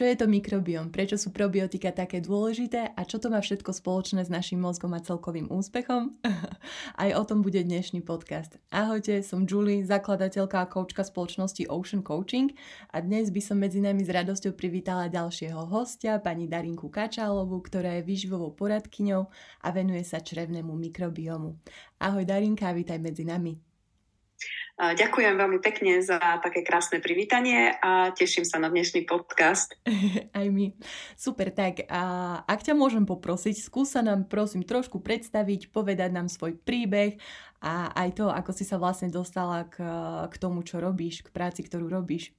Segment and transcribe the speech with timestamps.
[0.00, 0.88] Čo je to mikrobiom?
[0.88, 5.04] Prečo sú probiotika také dôležité a čo to má všetko spoločné s našim mozgom a
[5.04, 6.16] celkovým úspechom?
[7.04, 8.56] Aj o tom bude dnešný podcast.
[8.72, 12.48] Ahojte, som Julie, zakladateľka a koučka spoločnosti Ocean Coaching
[12.96, 18.00] a dnes by som medzi nami s radosťou privítala ďalšieho hostia, pani Darinku Kačálovu, ktorá
[18.00, 19.28] je výživovou poradkyňou
[19.60, 21.60] a venuje sa črevnému mikrobiomu.
[22.00, 23.69] Ahoj Darinka, vítaj medzi nami.
[24.80, 29.76] Ďakujem veľmi pekne za také krásne privítanie a teším sa na dnešný podcast.
[30.38, 30.72] Aj my.
[31.20, 32.02] Super, tak a
[32.48, 37.20] ak ťa môžem poprosiť, skúsa nám prosím trošku predstaviť, povedať nám svoj príbeh
[37.60, 39.84] a aj to, ako si sa vlastne dostala k,
[40.32, 42.32] k tomu, čo robíš, k práci, ktorú robíš.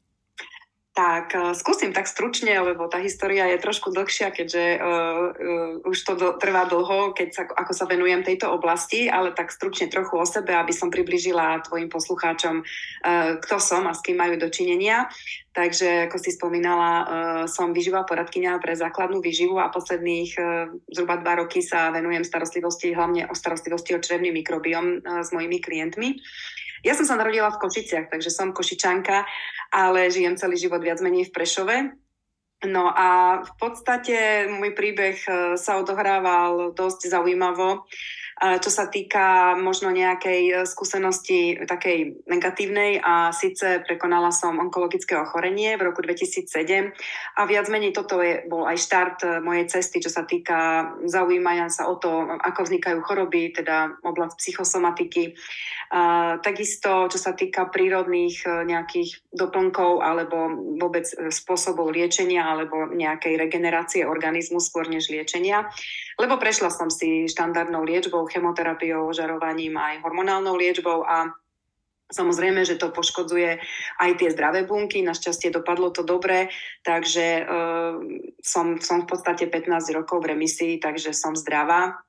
[0.92, 4.84] Tak, uh, skúsim tak stručne, lebo tá história je trošku dlhšia, keďže uh,
[5.80, 9.56] uh, už to do, trvá dlho, keď sa, ako sa venujem tejto oblasti, ale tak
[9.56, 14.20] stručne trochu o sebe, aby som približila tvojim poslucháčom, uh, kto som a s kým
[14.20, 15.08] majú dočinenia.
[15.56, 17.08] Takže, ako si spomínala, uh,
[17.48, 22.92] som vyživová poradkynia pre základnú výživu a posledných uh, zhruba dva roky sa venujem starostlivosti,
[22.92, 26.20] hlavne o starostlivosti o črevný mikrobiom uh, s mojimi klientmi.
[26.82, 29.26] Ja som sa narodila v Košiciach, takže som košičanka,
[29.70, 31.78] ale žijem celý život viac menej v Prešove.
[32.66, 37.90] No a v podstate môj príbeh eh, sa odohrával dosť zaujímavo
[38.42, 45.78] čo sa týka možno nejakej e, skúsenosti takej negatívnej a síce prekonala som onkologické ochorenie
[45.78, 46.90] v roku 2007
[47.38, 51.70] a viac menej toto je, bol aj štart e, mojej cesty, čo sa týka zaujímania
[51.70, 52.10] sa o to,
[52.42, 55.38] ako vznikajú choroby, teda oblasť psychosomatiky.
[56.42, 60.50] Takisto, čo sa týka prírodných e, nejakých doplnkov alebo
[60.82, 65.70] vôbec spôsobov liečenia alebo nejakej regenerácie organizmu skôr než liečenia.
[66.18, 71.32] Lebo prešla som si štandardnou liečbou, chemoterapiou, ožarovaním aj hormonálnou liečbou a
[72.12, 73.56] Samozrejme, že to poškodzuje
[74.04, 76.52] aj tie zdravé bunky, našťastie dopadlo to dobre,
[76.84, 77.44] takže e,
[78.44, 82.04] som, som v podstate 15 rokov v remisii, takže som zdravá,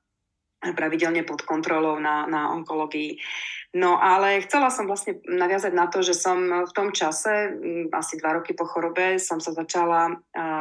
[0.71, 3.19] pravidelne pod kontrolou na, na onkológii.
[3.73, 7.57] No ale chcela som vlastne naviazať na to, že som v tom čase,
[7.89, 10.13] asi dva roky po chorobe, som sa začala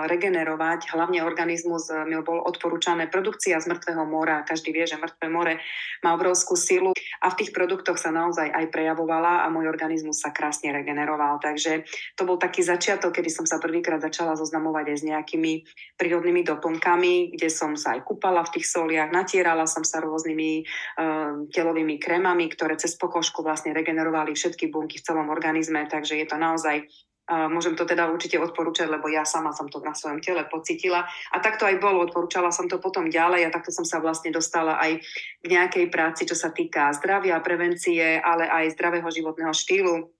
[0.08, 4.48] regenerovať, hlavne organizmus mi bol odporúčané produkcia z mŕtvého mora.
[4.48, 5.60] Každý vie, že mŕtve more
[6.00, 10.32] má obrovskú silu a v tých produktoch sa naozaj aj prejavovala a môj organizmus sa
[10.32, 11.36] krásne regeneroval.
[11.36, 11.84] Takže
[12.16, 15.52] to bol taký začiatok, kedy som sa prvýkrát začala zoznamovať aj s nejakými
[16.00, 21.44] prírodnými doplnkami, kde som sa aj kúpala v tých soliach, natierala som sa rôznymi uh,
[21.52, 26.38] telovými krémami, ktoré cez pokožku vlastne regenerovali všetky bunky v celom organizme, takže je to
[26.38, 26.86] naozaj
[27.30, 31.06] môžem to teda určite odporúčať, lebo ja sama som to na svojom tele pocitila.
[31.30, 34.34] A tak to aj bolo, odporúčala som to potom ďalej a takto som sa vlastne
[34.34, 35.00] dostala aj
[35.40, 40.10] k nejakej práci, čo sa týka zdravia, prevencie, ale aj zdravého životného štýlu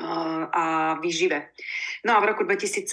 [0.00, 1.52] a výžive.
[2.08, 2.88] No a v roku 2017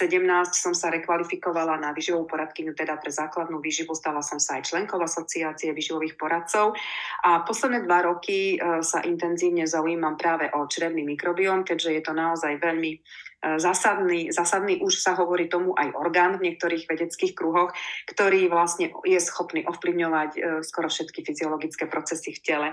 [0.52, 3.96] som sa rekvalifikovala na výživovú poradkyňu, teda pre základnú výživu.
[3.96, 6.76] Stala som sa aj členkou asociácie výživových poradcov.
[7.24, 12.12] A posledné dva roky e, sa intenzívne zaujímam práve o črevný mikrobióm, keďže je to
[12.12, 13.00] naozaj veľmi
[13.40, 17.72] zásadný, zásadný už sa hovorí tomu aj orgán v niektorých vedeckých kruhoch,
[18.04, 22.68] ktorý vlastne je schopný ovplyvňovať e, skoro všetky fyziologické procesy v tele.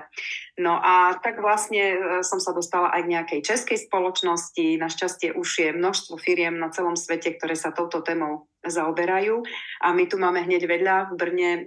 [0.59, 1.97] No a tak vlastne e,
[2.27, 4.75] som sa dostala aj k nejakej českej spoločnosti.
[4.75, 9.47] Našťastie už je množstvo firiem na celom svete, ktoré sa touto témou zaoberajú.
[9.85, 11.59] A my tu máme hneď vedľa v Brne e,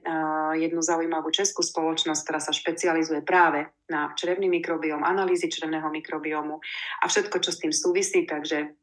[0.61, 6.61] jednu zaujímavú českú spoločnosť, ktorá sa špecializuje práve na črevný mikrobióm, analýzy črevného mikrobiomu
[7.01, 8.29] a všetko, čo s tým súvisí.
[8.29, 8.77] Takže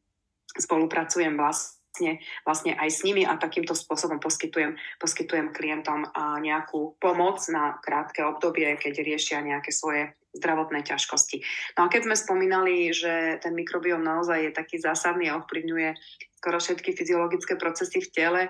[0.57, 6.09] spolupracujem vlastne, vlastne aj s nimi a takýmto spôsobom poskytujem, poskytujem klientom
[6.41, 11.41] nejakú pomoc na krátke obdobie, keď riešia nejaké svoje zdravotné ťažkosti.
[11.77, 15.89] No a keď sme spomínali, že ten mikrobióm naozaj je taký zásadný a ovplyvňuje
[16.37, 18.43] skoro všetky fyziologické procesy v tele,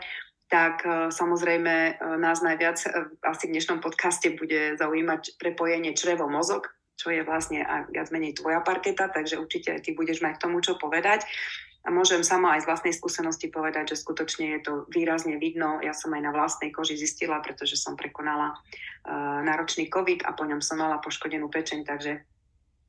[0.47, 2.89] tak e, samozrejme e, nás najviac e,
[3.28, 7.62] asi v dnešnom podcaste bude zaujímať prepojenie črevo-mozog, čo je vlastne
[7.92, 11.27] viac menej tvoja parketa, takže určite ty budeš mať k tomu čo povedať.
[11.88, 15.80] A môžem sama aj z vlastnej skúsenosti povedať, že skutočne je to výrazne vidno.
[15.80, 20.44] Ja som aj na vlastnej koži zistila, pretože som prekonala uh, náročný COVID a po
[20.44, 22.28] ňom som mala poškodenú pečeň, takže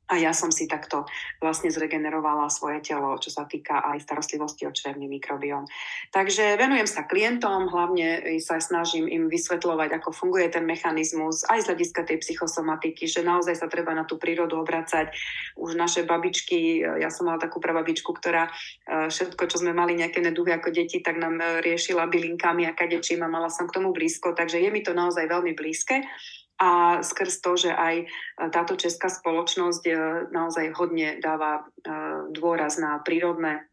[0.09, 1.05] a ja som si takto
[1.37, 5.69] vlastne zregenerovala svoje telo, čo sa týka aj starostlivosti o črevný mikrobióm.
[6.09, 11.67] Takže venujem sa klientom, hlavne sa snažím im vysvetľovať, ako funguje ten mechanizmus, aj z
[11.69, 15.13] hľadiska tej psychosomatiky, že naozaj sa treba na tú prírodu obracať.
[15.53, 20.25] Už naše babičky, ja som mala takú prababičku, ktorá e, všetko, čo sme mali nejaké
[20.25, 23.93] neduhy ako deti, tak nám e, riešila bylinkami a kadečím a mala som k tomu
[23.93, 26.01] blízko, takže je mi to naozaj veľmi blízke
[26.59, 28.05] a skrz to, že aj e,
[28.51, 29.93] táto česká spoločnosť e,
[30.35, 31.91] naozaj hodne dáva e,
[32.35, 33.63] dôraz na prírodné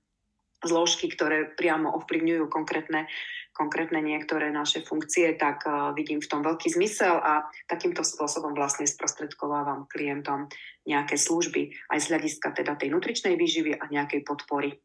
[0.63, 3.11] zložky, ktoré priamo ovplyvňujú konkrétne,
[3.57, 8.85] konkrétne niektoré naše funkcie, tak uh, vidím v tom veľký zmysel a takýmto spôsobom vlastne
[8.85, 10.53] sprostredkovávam klientom
[10.85, 14.77] nejaké služby aj z hľadiska teda tej nutričnej výživy a nejakej podpory.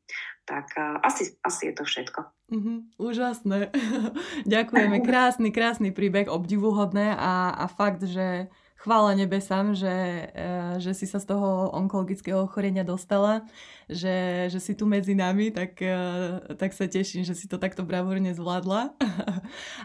[0.47, 2.31] Tak uh, asi, asi je to všetko.
[2.56, 3.75] Mm-hmm, úžasné.
[4.56, 5.03] Ďakujeme.
[5.03, 8.47] Krásny, krásny príbeh, obdivuhodné a, a fakt, že
[8.81, 9.93] chvála nebesám, že,
[10.33, 13.45] eh, že si sa z toho onkologického ochorenia dostala,
[13.85, 17.85] že, že si tu medzi nami, tak, eh, tak sa teším, že si to takto
[17.85, 18.97] bravúrne zvládla.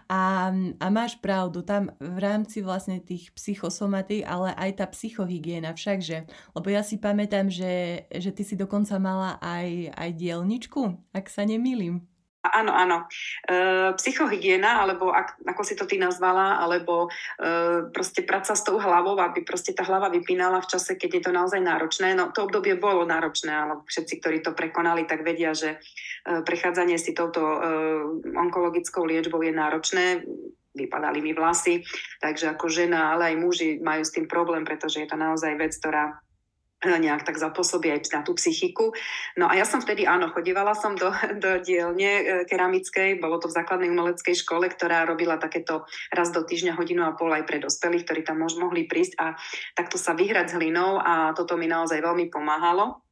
[0.07, 6.31] A, a máš pravdu, tam v rámci vlastne tých psychosomaty, ale aj tá psychohygiena všakže,
[6.55, 11.43] lebo ja si pamätám, že, že ty si dokonca mala aj, aj dielničku, ak sa
[11.43, 12.07] nemýlim.
[12.53, 13.07] Áno, áno.
[13.47, 13.55] E,
[13.97, 19.19] psychohygiena, alebo ak, ako si to ty nazvala, alebo e, proste práca s tou hlavou,
[19.19, 22.15] aby proste tá hlava vypínala v čase, keď je to naozaj náročné.
[22.15, 27.01] No to obdobie bolo náročné, ale všetci, ktorí to prekonali, tak vedia, že e, prechádzanie
[27.01, 27.59] si touto e,
[28.37, 30.27] onkologickou liečbou je náročné
[30.77, 31.81] vypadali mi vlasy,
[32.21, 35.73] takže ako žena, ale aj muži majú s tým problém, pretože je to naozaj vec,
[35.73, 36.21] ktorá
[36.85, 38.93] nejak tak zapôsobí aj na tú psychiku.
[39.41, 41.09] No a ja som vtedy, áno, chodívala som do,
[41.43, 46.45] do dielne e, keramickej, bolo to v základnej umeleckej škole, ktorá robila takéto raz do
[46.45, 49.27] týždňa hodinu a pol aj pre dospelých, ktorí tam mohli prísť a
[49.73, 53.07] takto sa vyhrať s hlinou a toto mi naozaj veľmi pomáhalo.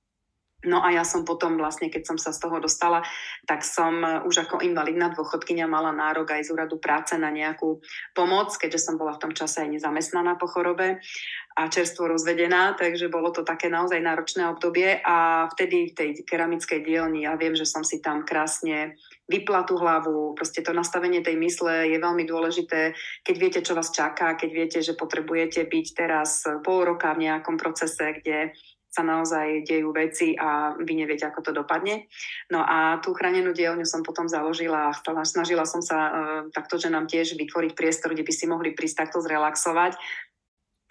[0.64, 3.04] No a ja som potom vlastne, keď som sa z toho dostala,
[3.44, 7.84] tak som e, už ako invalidná dôchodkynia mala nárok aj z úradu práce na nejakú
[8.16, 11.00] pomoc, keďže som bola v tom čase aj nezamestnaná po chorobe
[11.54, 16.82] a čerstvo rozvedená, takže bolo to také naozaj náročné obdobie a vtedy v tej keramickej
[16.82, 18.98] dielni, ja viem, že som si tam krásne
[19.30, 23.94] vypla tú hlavu, proste to nastavenie tej mysle je veľmi dôležité, keď viete, čo vás
[23.94, 28.50] čaká, keď viete, že potrebujete byť teraz pol roka v nejakom procese, kde
[28.94, 32.06] sa naozaj dejú veci a vy neviete, ako to dopadne.
[32.46, 36.12] No a tú chránenú dielňu som potom založila a snažila som sa uh,
[36.54, 39.98] takto, že nám tiež vytvoriť priestor, kde by si mohli prísť takto zrelaxovať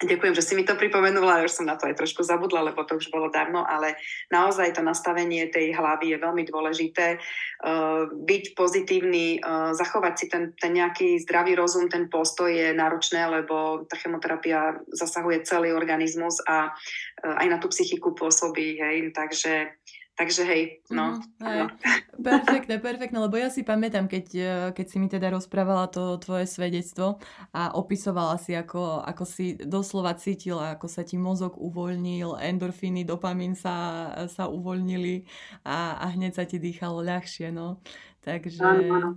[0.02, 2.82] Ďakujem, že si mi to pripomenula, ja už som na to aj trošku zabudla, lebo
[2.82, 3.94] to už bolo dávno, ale
[4.26, 7.22] naozaj to nastavenie tej hlavy je veľmi dôležité.
[7.62, 13.22] Uh, byť pozitívny, uh, zachovať si ten, ten nejaký zdravý rozum, ten postoj je náročné,
[13.22, 19.78] lebo tá chemoterapia zasahuje celý organizmus a uh, aj na tú psychiku pôsobí, hej, takže
[20.14, 20.62] Takže hej,
[20.94, 21.18] no.
[21.18, 21.58] Mm, hej.
[21.58, 21.66] no.
[22.30, 26.46] Perfektné, perfektné, lebo ja si pamätám, keď, e, keď si mi teda rozprávala to tvoje
[26.46, 27.18] svedectvo
[27.50, 33.58] a opisovala si, ako, ako si doslova cítila, ako sa ti mozog uvoľnil, endorfíny, dopamín
[33.58, 35.26] sa, sa uvoľnili
[35.66, 37.82] a, a hneď sa ti dýchalo ľahšie, no.
[38.24, 38.64] Takže,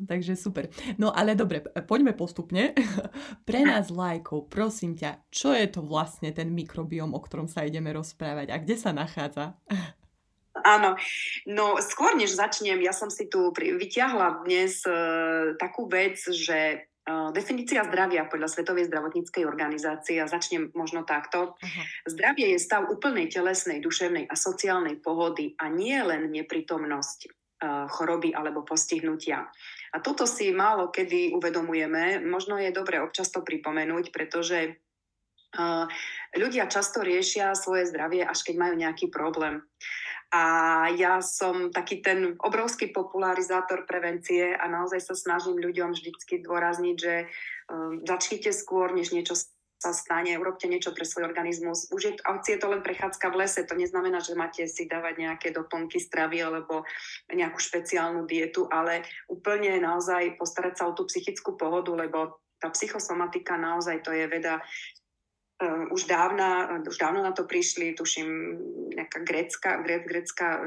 [0.04, 0.68] takže super.
[1.00, 2.76] No ale dobre, poďme postupne.
[3.48, 7.96] Pre nás lajkov, prosím ťa, čo je to vlastne ten mikrobióm, o ktorom sa ideme
[7.96, 9.56] rozprávať a kde sa nachádza?
[10.64, 10.96] Áno,
[11.46, 17.30] no skôr než začnem, ja som si tu vyťahla dnes uh, takú vec, že uh,
[17.36, 21.84] definícia zdravia podľa Svetovej zdravotníckej organizácie, a začnem možno takto, uh-huh.
[22.08, 28.34] zdravie je stav úplnej telesnej, duševnej a sociálnej pohody a nie len neprítomnosť uh, choroby
[28.34, 29.50] alebo postihnutia.
[29.94, 34.78] A toto si málo kedy uvedomujeme, možno je dobre občas to pripomenúť, pretože
[36.36, 39.64] ľudia často riešia svoje zdravie, až keď majú nejaký problém.
[40.28, 40.44] A
[40.92, 47.32] ja som taký ten obrovský popularizátor prevencie a naozaj sa snažím ľuďom vždycky dôrazniť, že
[47.72, 49.40] um, začnite skôr, než niečo
[49.78, 51.88] sa stane, urobte niečo pre svoj organizmus.
[51.94, 55.48] Už je, je to len prechádzka v lese, to neznamená, že máte si dávať nejaké
[55.54, 56.82] doplnky stravy alebo
[57.30, 63.54] nejakú špeciálnu dietu, ale úplne naozaj postarať sa o tú psychickú pohodu, lebo tá psychosomatika
[63.54, 64.58] naozaj to je veda,
[65.58, 68.30] Uh, už, dávna, už dávno na to prišli, tuším,
[68.94, 70.62] nejaká grécka, gré, grécka,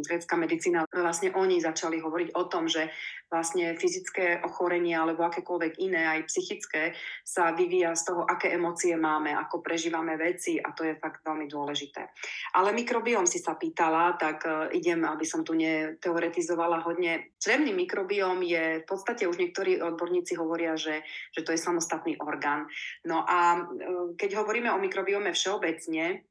[0.00, 0.88] grécka medicína.
[0.88, 2.88] Vlastne oni začali hovoriť o tom, že
[3.28, 9.36] vlastne fyzické ochorenie alebo akékoľvek iné, aj psychické, sa vyvíja z toho, aké emócie máme,
[9.36, 12.08] ako prežívame veci a to je fakt veľmi dôležité.
[12.56, 17.36] Ale mikrobióm si sa pýtala, tak uh, idem, aby som tu neteoretizovala hodne.
[17.36, 21.04] Črevný mikrobióm je v podstate už niektorí odborníci hovoria, že,
[21.36, 22.64] že to je samostatný orgán.
[23.04, 26.28] No a uh, keď hovoríme o mikrobiome všeobecne,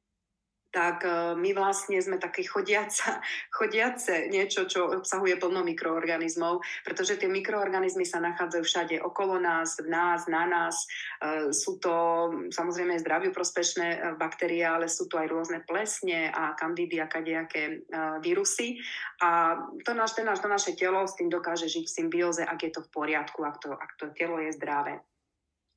[0.72, 3.24] tak e, my vlastne sme také chodiaca,
[3.58, 9.88] chodiace niečo, čo obsahuje plno mikroorganizmov, pretože tie mikroorganizmy sa nachádzajú všade okolo nás, v
[9.90, 10.86] nás, na nás.
[10.86, 11.94] E, sú to
[12.52, 17.84] samozrejme zdraviu prospešné e, baktérie, ale sú to aj rôzne plesne a kandidy a kadejaké
[18.22, 18.80] vírusy.
[19.24, 22.60] A to, naš, to, naš, to naše telo s tým dokáže žiť v symbióze, ak
[22.64, 25.00] je to v poriadku, ak to, ak to telo je zdravé.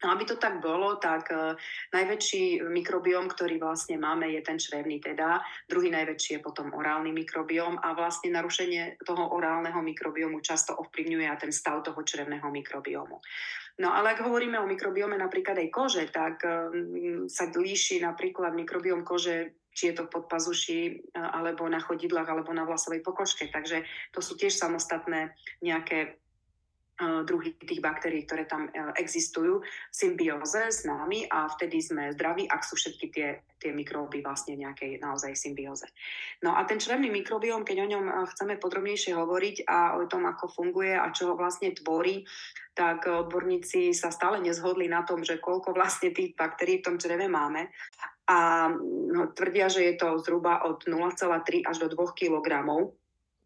[0.01, 1.53] No aby to tak bolo, tak uh,
[1.93, 5.45] najväčší mikrobióm, ktorý vlastne máme, je ten črevný teda.
[5.69, 11.37] Druhý najväčší je potom orálny mikrobióm a vlastne narušenie toho orálneho mikrobiomu často ovplyvňuje a
[11.37, 13.21] ten stav toho črevného mikrobiomu.
[13.81, 19.05] No ale ak hovoríme o mikrobiome napríklad aj kože, tak um, sa líši napríklad mikrobióm
[19.05, 23.47] kože či je to pod pazuši, alebo na chodidlách, alebo na vlasovej pokožke.
[23.55, 25.31] Takže to sú tiež samostatné
[25.63, 26.30] nejaké E,
[27.25, 32.45] druhy tých baktérií, ktoré tam e, existujú, v symbióze s nami a vtedy sme zdraví,
[32.45, 35.89] ak sú všetky tie, tie mikróby vlastne nejakej naozaj symbióze.
[36.45, 40.29] No a ten črevný mikrobióm, keď o ňom e, chceme podrobnejšie hovoriť a o tom,
[40.29, 42.29] ako funguje a čo ho vlastne tvorí,
[42.77, 47.27] tak odborníci sa stále nezhodli na tom, že koľko vlastne tých baktérií v tom čreve
[47.27, 47.69] máme.
[48.31, 48.71] A
[49.11, 52.95] no, tvrdia, že je to zhruba od 0,3 až do 2 kilogramov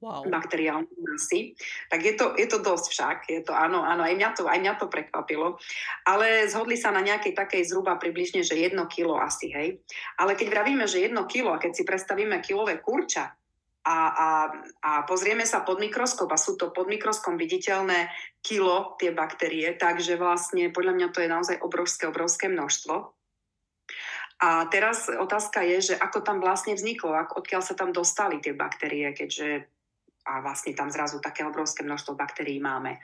[0.05, 0.21] wow.
[0.29, 1.57] bakteriálne masy.
[1.89, 4.61] Tak je to, je to dosť však, je to áno, áno, aj mňa to, aj
[4.61, 5.57] mňa to prekvapilo.
[6.05, 9.81] Ale zhodli sa na nejakej takej zhruba približne, že jedno kilo asi, hej.
[10.21, 13.33] Ale keď vravíme, že jedno kilo, a keď si predstavíme kilové kurča,
[13.85, 14.29] a, a,
[14.81, 18.09] a pozrieme sa pod mikroskop a sú to pod mikroskopom viditeľné
[18.41, 23.13] kilo tie baktérie, takže vlastne podľa mňa to je naozaj obrovské, obrovské množstvo.
[24.41, 29.13] A teraz otázka je, že ako tam vlastne vzniklo, odkiaľ sa tam dostali tie baktérie,
[29.13, 29.69] keďže
[30.25, 32.99] a vlastne tam zrazu také obrovské množstvo baktérií máme.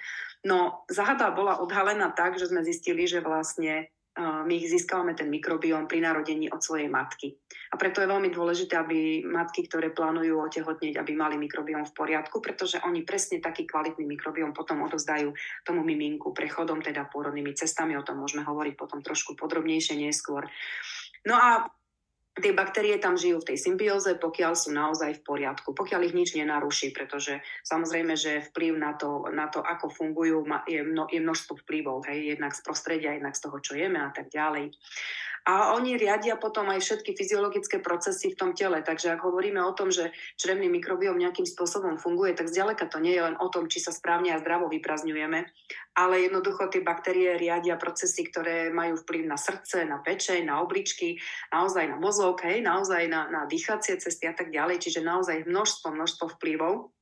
[0.45, 5.87] No, záhada bola odhalená tak, že sme zistili, že vlastne my ich získavame ten mikrobióm
[5.87, 7.39] pri narodení od svojej matky.
[7.71, 12.43] A preto je veľmi dôležité, aby matky, ktoré plánujú otehotnieť, aby mali mikrobióm v poriadku,
[12.43, 15.31] pretože oni presne taký kvalitný mikrobióm potom odozdajú
[15.63, 17.95] tomu miminku prechodom, teda pôrodnými cestami.
[17.95, 20.51] O tom môžeme hovoriť potom trošku podrobnejšie neskôr.
[21.23, 21.71] No a
[22.39, 26.39] tie baktérie tam žijú v tej symbióze, pokiaľ sú naozaj v poriadku, pokiaľ ich nič
[26.39, 31.59] nenaruší, pretože samozrejme, že vplyv na to, na to ako fungujú, je, mno, je množstvo
[31.67, 34.71] vplyvov, hej, jednak z prostredia, jednak z toho, čo jeme a tak ďalej.
[35.49, 38.85] A oni riadia potom aj všetky fyziologické procesy v tom tele.
[38.85, 43.17] Takže ak hovoríme o tom, že črevný mikrobióm nejakým spôsobom funguje, tak zďaleka to nie
[43.17, 45.41] je len o tom, či sa správne a zdravo vyprazňujeme,
[45.97, 51.17] ale jednoducho tie baktérie riadia procesy, ktoré majú vplyv na srdce, na pečeň, na obličky,
[51.51, 54.81] naozaj na mozog, hej, naozaj na, na dýchacie cesty a tak ďalej.
[54.85, 56.93] Čiže naozaj množstvo, množstvo vplyvov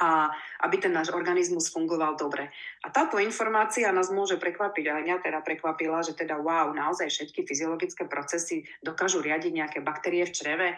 [0.00, 0.32] a
[0.64, 2.48] aby ten náš organizmus fungoval dobre.
[2.80, 7.44] A táto informácia nás môže prekvapiť, ale mňa teda prekvapila, že teda wow, naozaj všetky
[7.44, 10.68] fyziologické procesy dokážu riadiť nejaké baktérie v čreve.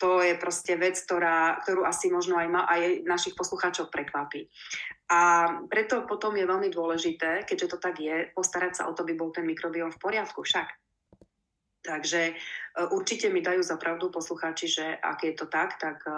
[0.00, 4.48] To je proste vec, ktorá, ktorú asi možno aj, ma, aj našich poslucháčov prekvapí.
[5.12, 9.12] A preto potom je veľmi dôležité, keďže to tak je, postarať sa o to, by
[9.12, 10.89] bol ten mikrobióm v poriadku však.
[11.80, 12.32] Takže e,
[12.92, 16.12] určite mi dajú za pravdu poslucháči, že ak je to tak, tak e,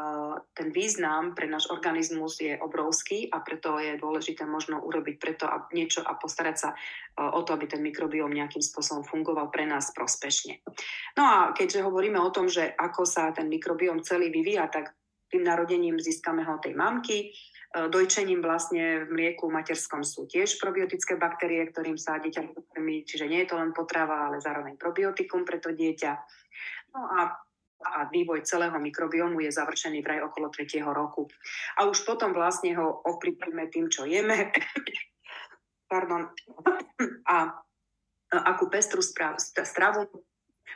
[0.59, 5.71] ten význam pre náš organizmus je obrovský a preto je dôležité možno urobiť preto a
[5.71, 6.77] niečo a postarať sa e,
[7.23, 10.67] o to, aby ten mikrobióm nejakým spôsobom fungoval pre nás prospešne.
[11.15, 14.99] No a keďže hovoríme o tom, že ako sa ten mikrobióm celý vyvíja, tak
[15.31, 17.31] tým narodením získame ho tej mamky,
[17.73, 23.45] dojčením vlastne v mlieku materskom sú tiež probiotické baktérie, ktorým sa dieťa pokrmí, čiže nie
[23.45, 26.13] je to len potrava, ale zároveň probiotikum pre to dieťa.
[26.93, 27.21] No a
[27.83, 30.87] a vývoj celého mikrobiomu je završený vraj okolo 3.
[30.87, 31.27] roku.
[31.79, 34.55] A už potom vlastne ho ovplyvníme tým, čo jeme.
[35.93, 36.31] Pardon.
[37.27, 37.37] A
[38.31, 40.07] akú pestru stravu.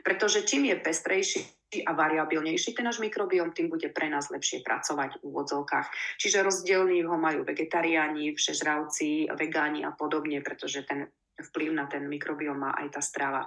[0.04, 5.18] Pretože čím je pestrejší a variabilnejší ten náš mikrobióm, tým bude pre nás lepšie pracovať
[5.18, 6.18] v úvodzovkách.
[6.18, 12.56] Čiže rozdielný ho majú vegetariáni, všežravci, vegáni a podobne, pretože ten vplyv na ten mikrobióm
[12.56, 13.44] má aj tá strava.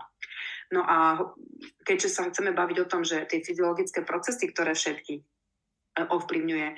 [0.69, 1.17] No a
[1.87, 5.23] keďže sa chceme baviť o tom, že tie fyziologické procesy, ktoré všetky
[5.97, 6.69] ovplyvňuje,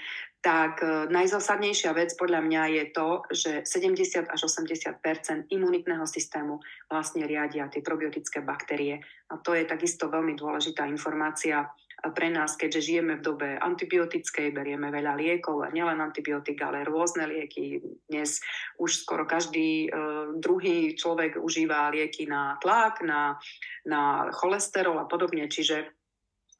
[0.42, 6.58] tak e, najzásadnejšia vec podľa mňa je to, že 70 až 80% imunitného systému
[6.90, 9.06] vlastne riadia tie probiotické baktérie.
[9.30, 11.70] A to je takisto veľmi dôležitá informácia
[12.10, 17.30] pre nás, keďže žijeme v dobe antibiotickej, berieme veľa liekov, a nielen antibiotik, ale rôzne
[17.30, 17.78] lieky.
[18.10, 18.42] Dnes
[18.82, 23.38] už skoro každý uh, druhý človek užíva lieky na tlak, na,
[23.86, 25.46] na cholesterol a podobne.
[25.46, 26.01] Čiže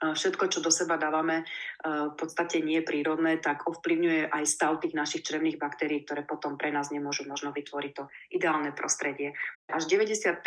[0.02, 1.46] všetko, čo do seba dávame,
[1.86, 6.58] v podstate nie je prírodné, tak ovplyvňuje aj stav tých našich črevných baktérií, ktoré potom
[6.58, 9.38] pre nás nemôžu možno vytvoriť to ideálne prostredie.
[9.70, 10.42] Až 95%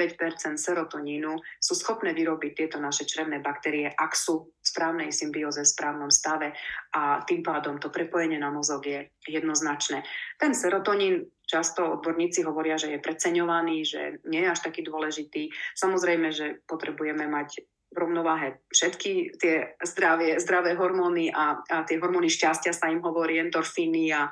[0.59, 6.11] serotonínu sú schopné vyrobiť tieto naše črevné baktérie, ak sú v správnej symbióze, v správnom
[6.11, 6.51] stave
[6.91, 10.03] a tým pádom to prepojenie na mozog je jednoznačné.
[10.37, 15.53] Ten serotonín často odborníci hovoria, že je preceňovaný, že nie je až taký dôležitý.
[15.77, 17.63] Samozrejme, že potrebujeme mať
[17.95, 24.11] rovnováhe všetky tie zdravie, zdravé hormóny a, a tie hormóny šťastia sa im hovorí, endorfíny
[24.13, 24.31] a e,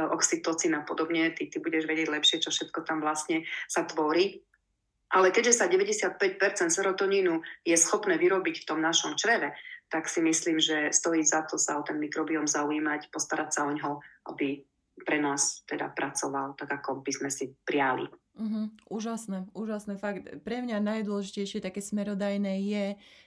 [0.00, 4.40] oxytocín a podobne, ty, ty budeš vedieť lepšie, čo všetko tam vlastne sa tvorí.
[5.10, 6.22] Ale keďže sa 95%
[6.70, 9.50] serotonínu je schopné vyrobiť v tom našom čreve,
[9.90, 13.74] tak si myslím, že stojí za to sa o ten mikrobióm zaujímať, postarať sa o
[13.74, 13.98] ňo,
[14.30, 14.62] aby
[15.02, 18.06] pre nás teda pracoval tak, ako by sme si prijali.
[18.40, 18.72] Uh-huh.
[18.88, 20.00] Úžasné, úžasné.
[20.00, 22.86] Fakt, pre mňa najdôležitejšie také smerodajné je,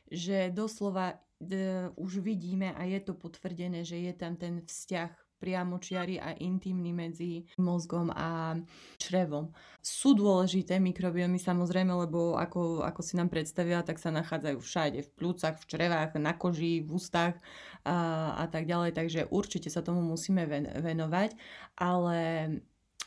[0.10, 6.24] že doslova d- už vidíme a je to potvrdené, že je tam ten vzťah priamočiary
[6.24, 8.56] a intimný medzi mozgom a
[8.96, 9.52] črevom.
[9.84, 15.14] Sú dôležité mikrobiomy samozrejme, lebo ako, ako si nám predstavila, tak sa nachádzajú všade, v
[15.20, 17.36] plúcach, v črevách, na koži, v ústach
[17.84, 21.36] a, a tak ďalej, takže určite sa tomu musíme ven, venovať,
[21.76, 22.18] ale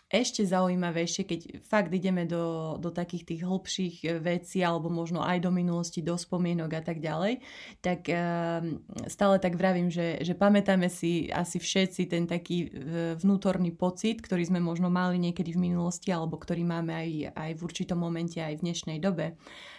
[0.07, 5.43] ešte zaujímavejšie, keď fakt ideme do, do takých tých hlbších e, vecí alebo možno aj
[5.43, 7.43] do minulosti, do spomienok a tak ďalej,
[7.83, 8.63] tak uh,
[9.11, 14.47] stále tak vravím, že, že pamätáme si asi všetci ten taký e, vnútorný pocit, ktorý
[14.47, 18.63] sme možno mali niekedy v minulosti alebo ktorý máme aj, aj v určitom momente aj
[18.63, 19.35] v dnešnej dobe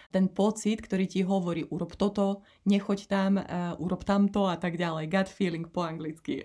[0.08, 5.12] ten pocit, ktorý ti hovorí urob toto, nechoď tam, uh, urob tamto a tak ďalej.
[5.12, 6.40] Gut feeling po anglicky.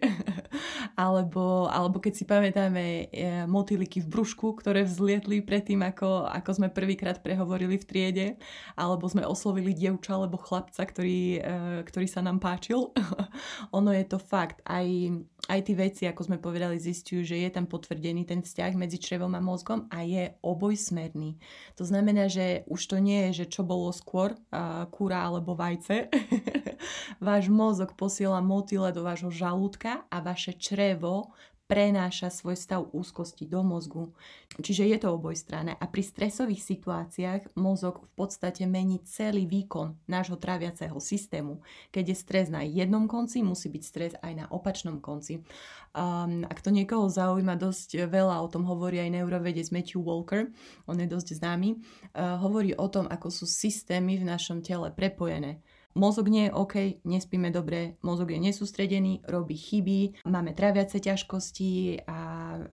[1.00, 6.68] alebo, alebo keď si pamätáme uh, motýliky v brúšku, ktoré vzlietli predtým, ako, ako sme
[6.76, 8.28] prvýkrát prehovorili v triede,
[8.76, 12.92] alebo sme oslovili dievča alebo chlapca, ktorý, uh, ktorý sa nám páčil.
[13.78, 14.60] ono je to fakt.
[14.68, 14.84] Aj
[15.52, 19.36] aj tí veci, ako sme povedali, zistujú, že je tam potvrdený ten vzťah medzi črevom
[19.36, 21.36] a mozgom a je obojsmerný.
[21.76, 26.10] To znamená, že už to nie je, že čo bolo skôr, uh, kúra alebo vajce.
[27.22, 31.30] Váš mozog posiela motyle do vášho žalúdka a vaše črevo
[31.74, 34.14] prenáša svoj stav úzkosti do mozgu.
[34.62, 40.38] Čiže je to obojstranné a pri stresových situáciách mozog v podstate mení celý výkon nášho
[40.38, 41.66] tráviaceho systému.
[41.90, 45.42] Keď je stres na jednom konci, musí byť stres aj na opačnom konci.
[45.98, 50.54] Um, ak to niekoho zaujíma, dosť veľa o tom hovorí aj neurovedec Matthew Walker,
[50.86, 55.58] on je dosť známy, uh, hovorí o tom, ako sú systémy v našom tele prepojené
[55.96, 56.76] mozog nie je OK,
[57.06, 62.20] nespíme dobre, mozog je nesústredený, robí chyby, máme tráviace ťažkosti a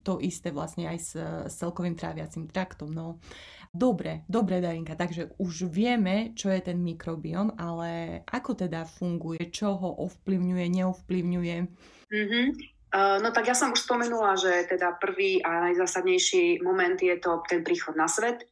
[0.02, 1.12] to isté vlastne aj s,
[1.46, 2.90] s celkovým tráviacím traktom.
[2.90, 3.18] No.
[3.68, 9.76] Dobre, dobre Darinka, takže už vieme, čo je ten mikrobiom, ale ako teda funguje, čo
[9.76, 11.56] ho ovplyvňuje, neovplyvňuje?
[12.08, 12.46] Mm-hmm.
[13.20, 17.60] No tak ja som už spomenula, že teda prvý a najzásadnejší moment je to ten
[17.60, 18.48] príchod na svet.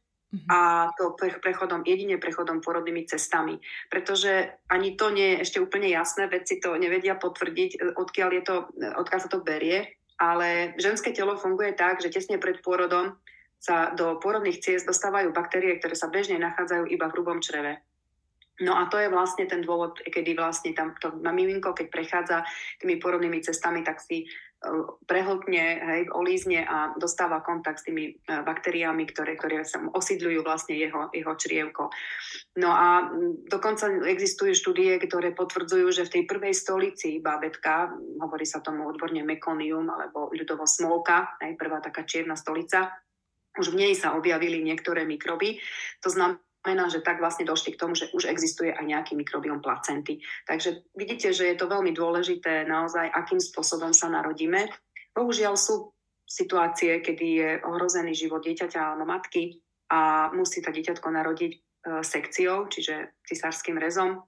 [0.51, 3.55] A to prechodom, jedine prechodom porodnými cestami.
[3.87, 8.43] Pretože ani to nie je ešte úplne jasné, vedci to nevedia potvrdiť, e, odkiaľ, je
[8.43, 9.87] to, e, odkiaľ sa to berie,
[10.19, 13.15] ale ženské telo funguje tak, že tesne pred pôrodom
[13.57, 17.81] sa do pôrodných ciest dostávajú baktérie, ktoré sa bežne nachádzajú iba v hrubom čreve.
[18.57, 22.37] No a to je vlastne ten dôvod, kedy vlastne tam to miminko, keď prechádza
[22.81, 24.25] tými porodnými cestami, tak si
[25.05, 30.73] prehltne, hej, olízne a dostáva kontakt s tými e, baktériami, ktoré, ktoré sa osídľujú vlastne
[30.73, 31.93] jeho, jeho črievko.
[32.57, 33.05] No a
[33.45, 39.21] dokonca existujú štúdie, ktoré potvrdzujú, že v tej prvej stolici bábetka, hovorí sa tomu odborne
[39.21, 42.97] mekonium alebo ľudovo smolka, hej, prvá taká čierna stolica,
[43.57, 45.57] už v nej sa objavili niektoré mikroby.
[46.05, 49.63] To znamená, znamená, že tak vlastne došli k tomu, že už existuje aj nejaký mikrobiom
[49.63, 50.19] placenty.
[50.43, 54.67] Takže vidíte, že je to veľmi dôležité naozaj, akým spôsobom sa narodíme.
[55.15, 55.95] Bohužiaľ sú
[56.27, 61.59] situácie, kedy je ohrozený život dieťaťa alebo matky a musí sa dieťatko narodiť e,
[62.03, 64.27] sekciou, čiže cisárským rezom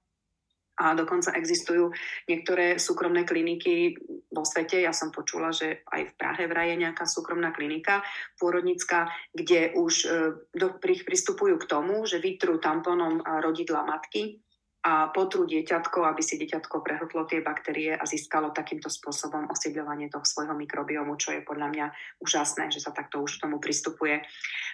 [0.80, 1.92] a dokonca existujú
[2.32, 4.00] niektoré súkromné kliniky
[4.32, 4.80] vo svete.
[4.80, 8.00] Ja som počula, že aj v Prahe vraj je nejaká súkromná klinika
[8.40, 10.08] pôrodnická, kde už e,
[10.56, 14.40] do, pristupujú k tomu, že vytrú tamponom rodidla matky
[14.80, 20.24] a potrú dieťatko, aby si dieťatko prehltlo tie baktérie a získalo takýmto spôsobom osídľovanie toho
[20.24, 21.86] svojho mikrobiomu, čo je podľa mňa
[22.24, 24.24] úžasné, že sa takto už k tomu pristupuje.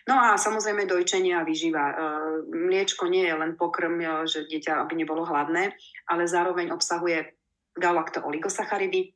[0.06, 1.86] No a samozrejme dojčenie a výživa.
[1.90, 1.96] E,
[2.54, 5.74] mliečko nie je len pokrm, e, že dieťa aby nebolo hladné,
[6.06, 7.34] ale zároveň obsahuje
[7.74, 9.10] galakto-oligosacharidy,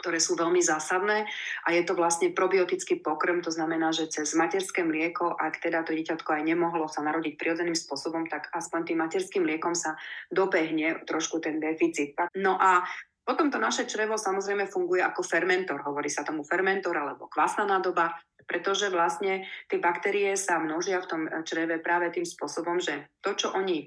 [0.00, 1.28] ktoré sú veľmi zásadné
[1.64, 5.92] a je to vlastne probiotický pokrm, to znamená, že cez materské mlieko, ak teda to
[5.92, 10.00] dieťatko aj nemohlo sa narodiť prirodzeným spôsobom, tak aspoň tým materským mliekom sa
[10.32, 12.16] dobehne trošku ten deficit.
[12.32, 12.80] No a
[13.20, 18.16] potom to naše črevo samozrejme funguje ako fermentor, hovorí sa tomu fermentor alebo kvasná nádoba,
[18.48, 23.54] pretože vlastne tie baktérie sa množia v tom čreve práve tým spôsobom, že to, čo
[23.54, 23.86] oni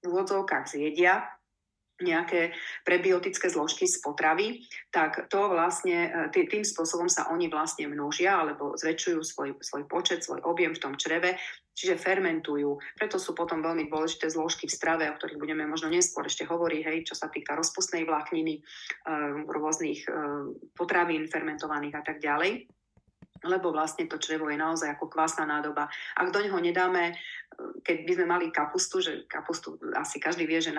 [0.00, 1.22] v úvodzovkách zjedia,
[2.02, 2.52] nejaké
[2.84, 8.76] prebiotické zložky z potravy, tak to vlastne, e, tým spôsobom sa oni vlastne množia alebo
[8.76, 11.36] zväčšujú svoj, svoj počet, svoj objem v tom čreve,
[11.76, 12.76] čiže fermentujú.
[12.96, 16.82] Preto sú potom veľmi dôležité zložky v strave, o ktorých budeme možno neskôr ešte hovoriť,
[16.84, 18.62] hej, čo sa týka rozpustnej vlákniny, e,
[19.48, 20.08] rôznych e,
[20.76, 22.79] potravín fermentovaných a tak ďalej.
[23.44, 25.88] Lebo vlastne to črevo je naozaj ako kvásna nádoba.
[26.16, 27.16] Ak do neho nedáme
[27.82, 30.72] keď by sme mali kapustu, že kapustu asi každý vie, že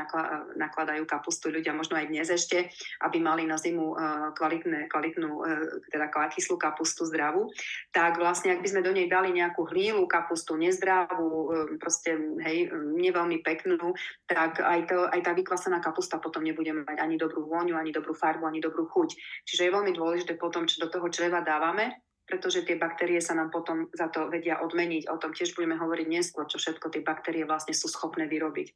[0.58, 2.72] nakladajú kapustu ľudia možno aj dnes ešte,
[3.06, 3.96] aby mali na zimu e,
[4.34, 5.54] kvalitné, kvalitnú, e,
[5.92, 7.50] teda kyslú kapustu zdravú,
[7.92, 13.42] tak vlastne ak by sme do nej dali nejakú hlílu kapustu, nezdravú, proste hej, neveľmi
[13.42, 13.94] peknú,
[14.26, 18.14] tak aj, to, aj tá vykvasená kapusta potom nebude mať ani dobrú vôňu, ani dobrú
[18.16, 19.10] farbu, ani dobrú chuť.
[19.46, 23.52] Čiže je veľmi dôležité potom, čo do toho čreva dávame, pretože tie baktérie sa nám
[23.52, 25.12] potom za to vedia odmeniť.
[25.12, 28.72] O tom tiež budeme hovoriť neskôr, čo všetko tie baktérie vlastne sú schopné vyrobiť.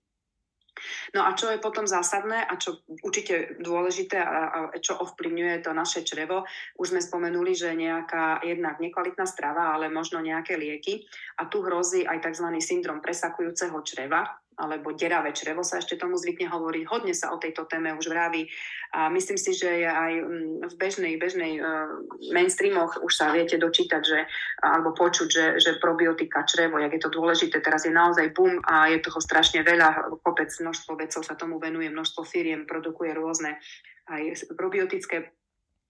[1.16, 5.72] No a čo je potom zásadné a čo určite dôležité a, a čo ovplyvňuje to
[5.72, 6.44] naše črevo,
[6.76, 11.08] už sme spomenuli, že nejaká jednak nekvalitná strava, ale možno nejaké lieky
[11.40, 12.48] a tu hrozí aj tzv.
[12.60, 16.84] syndrom presakujúceho čreva, alebo deravé črevo sa ešte tomu zvykne hovoriť.
[16.88, 18.48] Hodne sa o tejto téme už vraví
[18.96, 22.00] a myslím si, že aj mm, v bežnej, bežnej uh,
[22.32, 24.20] mainstreamoch už sa viete dočítať, že,
[24.64, 28.88] alebo počuť, že, že probiotika črevo, jak je to dôležité, teraz je naozaj boom a
[28.92, 33.60] je toho strašne veľa, kopec, množstvo vedcov sa tomu venuje, množstvo firiem produkuje rôzne
[34.08, 35.34] aj probiotické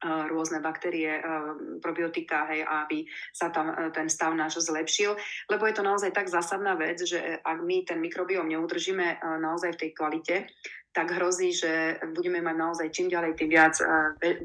[0.03, 1.23] rôzne baktérie,
[1.79, 5.15] probiotika, hej, aby sa tam e, ten stav náš zlepšil.
[5.49, 9.75] Lebo je to naozaj tak zásadná vec, že ak my ten mikrobióm neudržíme e, naozaj
[9.75, 10.35] v tej kvalite,
[10.95, 13.85] tak hrozí, že budeme mať naozaj čím ďalej tým viac e,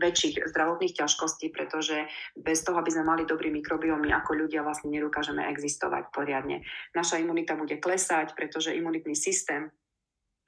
[0.02, 4.90] väčších zdravotných ťažkostí, pretože bez toho, aby sme mali dobrý mikrobióm, my ako ľudia vlastne
[4.90, 6.66] nedokážeme existovať poriadne.
[6.94, 9.70] Naša imunita bude klesať, pretože imunitný systém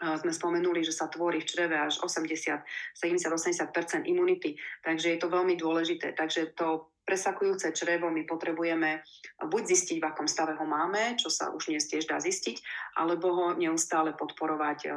[0.02, 2.62] sme spomenuli, že sa tvorí v čreve až 80,
[2.98, 6.12] 70-80% imunity, takže je to veľmi dôležité.
[6.18, 9.02] Takže to presakujúce črevo my potrebujeme
[9.42, 12.62] buď zistiť, v akom stave ho máme, čo sa už dnes tiež dá zistiť,
[12.94, 14.88] alebo ho neustále podporovať e,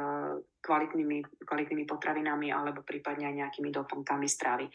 [0.61, 4.69] kvalitnými, kvalitnými potravinami alebo prípadne aj nejakými doplnkami stravy.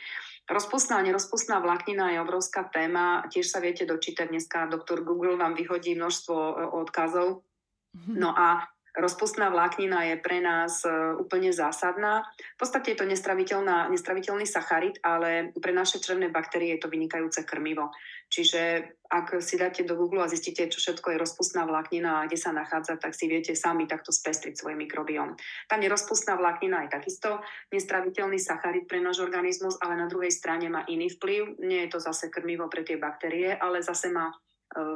[0.50, 3.22] Rozpustná a nerozpustná vláknina je obrovská téma.
[3.30, 7.46] Tiež sa viete dočítať dneska, doktor Google vám vyhodí množstvo e, odkazov.
[7.94, 8.12] Mhm.
[8.18, 8.66] No a
[8.98, 12.26] Rozpustná vláknina je pre nás e, úplne zásadná.
[12.56, 17.94] V podstate je to nestraviteľný sacharid, ale pre naše črevné baktérie je to vynikajúce krmivo.
[18.30, 22.38] Čiže ak si dáte do Google a zistíte, čo všetko je rozpustná vláknina a kde
[22.38, 25.34] sa nachádza, tak si viete sami takto spestriť svoj mikrobióm.
[25.66, 27.42] Tá nerozpustná vláknina je takisto
[27.74, 31.58] nestraviteľný sacharid pre náš organizmus, ale na druhej strane má iný vplyv.
[31.62, 34.30] Nie je to zase krmivo pre tie baktérie, ale zase má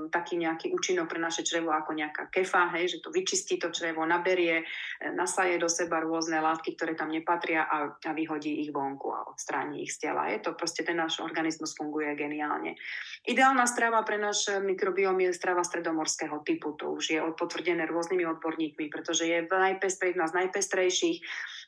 [0.09, 4.07] taký nejaký účinok pre naše črevo ako nejaká kefa, hej, že to vyčistí to črevo,
[4.07, 4.65] naberie, e,
[5.11, 9.83] nasaje do seba rôzne látky, ktoré tam nepatria a, a vyhodí ich vonku a odstráni
[9.83, 10.31] ich z tela.
[10.31, 12.79] Je to proste ten náš organizmus funguje geniálne.
[13.27, 16.79] Ideálna strava pre náš mikrobióm je strava stredomorského typu.
[16.79, 21.19] To už je potvrdené rôznymi odborníkmi, pretože je najpestrej, jedna z najpestrejších.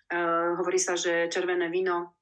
[0.07, 2.15] Uh, hovorí sa, že červené víno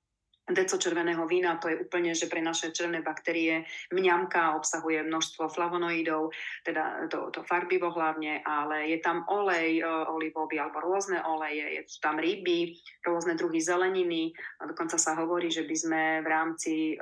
[0.45, 6.29] deco červeného vína, to je úplne, že pre naše červené baktérie mňamka obsahuje množstvo flavonoidov,
[6.61, 11.83] teda to, to farbivo hlavne, ale je tam olej e, olivový alebo rôzne oleje, je
[12.05, 14.37] tam ryby, rôzne druhy zeleniny.
[14.61, 16.95] A dokonca sa hovorí, že by sme v rámci e,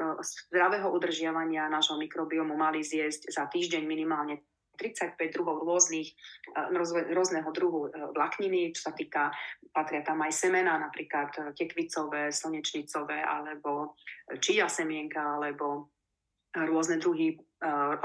[0.46, 4.51] zdravého udržiavania nášho mikrobiomu mali zjesť za týždeň minimálne
[4.82, 9.30] 35 druhov rôznych, e, rôzneho druhu e, vlákniny, čo sa týka,
[9.70, 13.94] patria tam aj semena, napríklad e, tekvicové, slnečnicové, alebo
[14.42, 15.94] čia semienka, alebo
[16.52, 17.32] rôzne druhy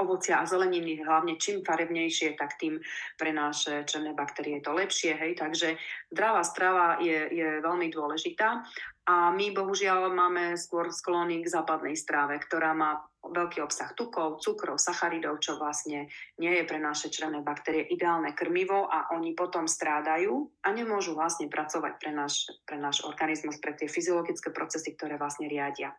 [0.00, 2.80] ovocia a zeleniny, hlavne čím farebnejšie, tak tým
[3.20, 5.12] pre naše černé baktérie je to lepšie.
[5.18, 5.36] Hej?
[5.36, 5.76] Takže
[6.14, 8.64] zdravá strava je, je veľmi dôležitá
[9.08, 14.78] a my bohužiaľ máme skôr sklony k západnej stráve, ktorá má veľký obsah tukov, cukrov,
[14.78, 16.06] sacharidov, čo vlastne
[16.38, 21.50] nie je pre naše črevné baktérie ideálne krmivo a oni potom strádajú a nemôžu vlastne
[21.50, 25.92] pracovať pre náš, pre náš organizmus, pre tie fyziologické procesy, ktoré vlastne riadia.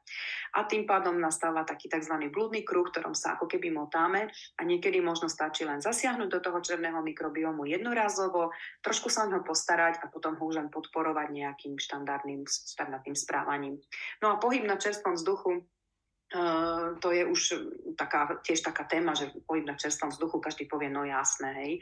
[0.56, 2.16] A tým pádom nastáva taký tzv.
[2.32, 6.60] blúdny kruh, ktorom sa ako keby motáme a niekedy možno stačí len zasiahnuť do toho
[6.64, 12.48] črevného mikrobiomu jednorazovo, trošku sa ho postarať a potom ho už len podporovať nejakým štandardným,
[12.48, 13.76] štandardným správaním.
[14.24, 15.68] No a pohyb na čerstvom vzduchu
[17.02, 17.42] to je už
[17.98, 21.74] taká, tiež taká téma, že pohyb na čerstvom vzduchu, každý povie, no jasné, hej.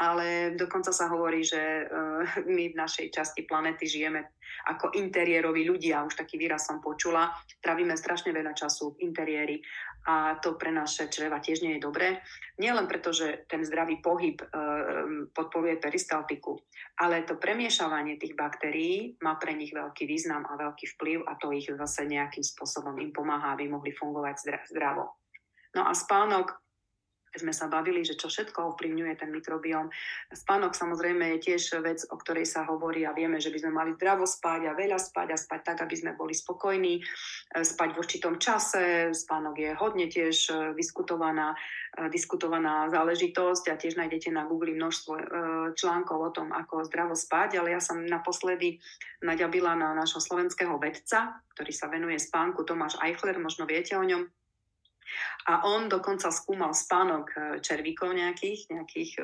[0.00, 4.24] Ale dokonca sa hovorí, že uh, my v našej časti planety žijeme
[4.72, 9.60] ako interiéroví ľudia, už taký výraz som počula, trávime strašne veľa času v interiéri
[10.08, 12.24] a to pre naše čreva tiež nie je dobré.
[12.56, 14.46] Nie len preto, že ten zdravý pohyb e,
[15.32, 16.56] podporuje peristaltiku,
[16.96, 21.52] ale to premiešavanie tých baktérií má pre nich veľký význam a veľký vplyv a to
[21.52, 25.20] ich zase nejakým spôsobom im pomáha, aby mohli fungovať zdravo.
[25.76, 26.69] No a spánok
[27.38, 29.86] sme sa bavili, že čo všetko ovplyvňuje ten mikrobióm.
[30.34, 33.90] Spánok samozrejme je tiež vec, o ktorej sa hovorí a vieme, že by sme mali
[33.94, 37.02] zdravo spať a veľa spať a spať tak, aby sme boli spokojní, e,
[37.62, 39.14] spať v určitom čase.
[39.14, 41.54] Spánok je hodne tiež e, diskutovaná,
[41.94, 45.12] e, diskutovaná záležitosť a tiež nájdete na Google množstvo
[45.74, 48.80] článkov o tom, ako zdravo spať, ale ja som naposledy
[49.22, 54.24] naďabila na našho slovenského vedca, ktorý sa venuje spánku, Tomáš Eichler, možno viete o ňom,
[55.48, 59.22] a on dokonca skúmal spánok e, červíkov nejakých, nejakých e,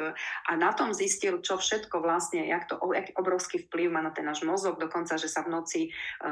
[0.49, 4.25] a na tom zistil, čo všetko vlastne, jak to jak obrovský vplyv má na ten
[4.25, 5.90] náš mozog, dokonca, že sa v noci e,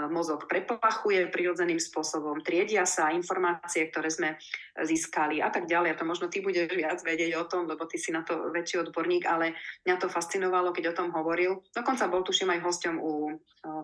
[0.09, 4.41] mozog preplachuje prirodzeným spôsobom, triedia sa informácie, ktoré sme
[4.75, 5.95] získali a tak ďalej.
[5.95, 8.83] A to možno ty budeš viac vedieť o tom, lebo ty si na to väčší
[8.83, 9.55] odborník, ale
[9.87, 11.63] mňa to fascinovalo, keď o tom hovoril.
[11.71, 13.13] Dokonca bol tuším aj hosťom u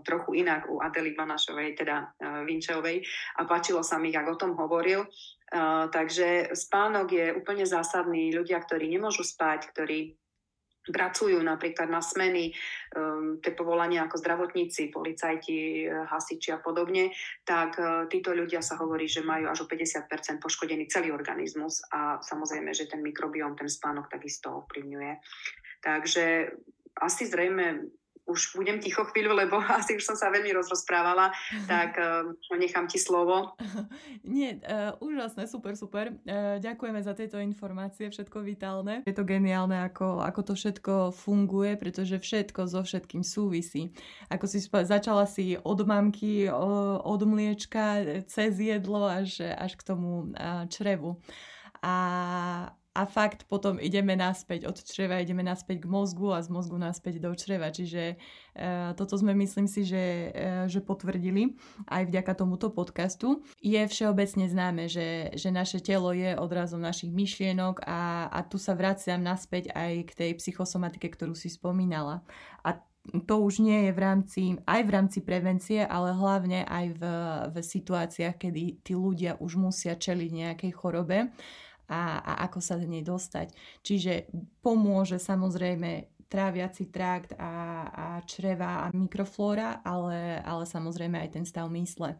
[0.02, 2.12] trochu inak, u Adely Banašovej, teda
[2.44, 3.00] Vinčeovej
[3.38, 5.06] a páčilo sa mi, ako o tom hovoril
[5.90, 8.30] takže spánok je úplne zásadný.
[8.30, 10.14] Ľudia, ktorí nemôžu spať, ktorí
[10.88, 12.56] pracujú napríklad na smeny,
[12.96, 17.12] um, tie povolania ako zdravotníci, policajti, hasiči a podobne,
[17.44, 20.08] tak uh, títo ľudia sa hovorí, že majú až o 50%
[20.40, 25.12] poškodený celý organizmus a samozrejme, že ten mikrobióm, ten spánok takisto ovplyvňuje.
[25.84, 26.24] Takže
[27.00, 27.92] asi zrejme
[28.30, 31.34] už budem ticho chvíľu, lebo asi už som sa veľmi rozrozprávala,
[31.66, 33.58] tak uh, nechám ti slovo.
[34.24, 36.14] Nie, uh, úžasné, super, super.
[36.24, 39.02] Uh, ďakujeme za tieto informácie, všetko vitálne.
[39.04, 43.90] Je to geniálne, ako, ako to všetko funguje, pretože všetko so všetkým súvisí.
[44.30, 50.30] Ako si sp- začala si od mamky, od mliečka, cez jedlo až, až k tomu
[50.70, 51.18] črevu.
[51.80, 51.94] A,
[52.90, 57.22] a fakt potom ideme naspäť od čreva, ideme naspäť k mozgu a z mozgu naspäť
[57.22, 57.70] do čreva.
[57.70, 61.54] Čiže uh, toto sme myslím si, že, uh, že potvrdili
[61.86, 63.46] aj vďaka tomuto podcastu.
[63.62, 68.74] Je všeobecne známe, že, že naše telo je odrazom našich myšlienok a, a tu sa
[68.74, 72.26] vraciam naspäť aj k tej psychosomatike, ktorú si spomínala.
[72.66, 72.82] A
[73.26, 77.02] to už nie je v rámci, aj v rámci prevencie, ale hlavne aj v,
[77.48, 81.32] v situáciách, kedy tí ľudia už musia čeliť nejakej chorobe
[81.90, 83.50] a, a ako sa z nej dostať.
[83.82, 84.30] Čiže
[84.62, 87.52] pomôže samozrejme tráviaci trakt a,
[87.90, 92.14] a čreva a mikroflóra, ale, ale samozrejme aj ten stav mysle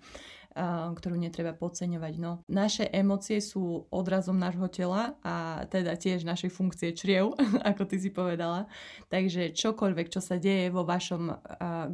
[0.57, 2.15] ktorú netreba podceňovať.
[2.19, 7.39] No, naše emócie sú odrazom nášho tela a teda tiež našej funkcie čriev,
[7.71, 8.67] ako ty si povedala.
[9.09, 11.31] Takže čokoľvek, čo sa deje vo vašom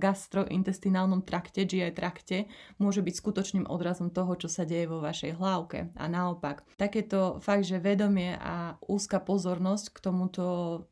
[0.01, 2.49] gastrointestinálnom trakte, GI trakte,
[2.81, 5.93] môže byť skutočným odrazom toho, čo sa deje vo vašej hlavke.
[5.97, 10.45] A naopak, takéto fakt, že vedomie a úzka pozornosť k tomuto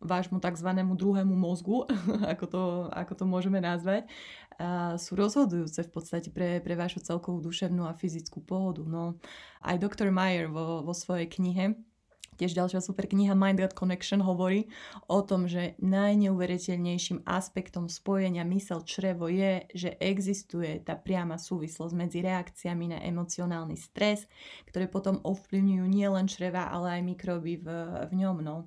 [0.04, 0.68] vášmu tzv.
[0.74, 1.88] druhému mozgu,
[2.32, 4.08] ako to, ako to môžeme nazvať,
[5.00, 8.86] sú rozhodujúce v podstate pre, pre vašu celkovú duševnú a fyzickú pohodu.
[8.86, 9.18] No,
[9.64, 10.14] aj Dr.
[10.14, 11.74] Meyer vo, vo svojej knihe
[12.34, 14.66] Tiež ďalšia super kniha Mind God Connection hovorí
[15.06, 22.26] o tom, že najneuveriteľnejším aspektom spojenia mysel črevo je, že existuje tá priama súvislosť medzi
[22.26, 24.26] reakciami na emocionálny stres,
[24.66, 27.66] ktoré potom ovplyvňujú nielen čreva, ale aj mikroby v,
[28.10, 28.36] v ňom.
[28.42, 28.66] No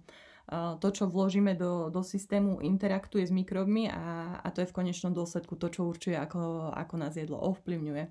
[0.80, 5.12] to, čo vložíme do, do systému, interaktuje s mikrobmi a, a to je v konečnom
[5.12, 8.04] dôsledku to, čo určuje, ako, ako nás jedlo ovplyvňuje.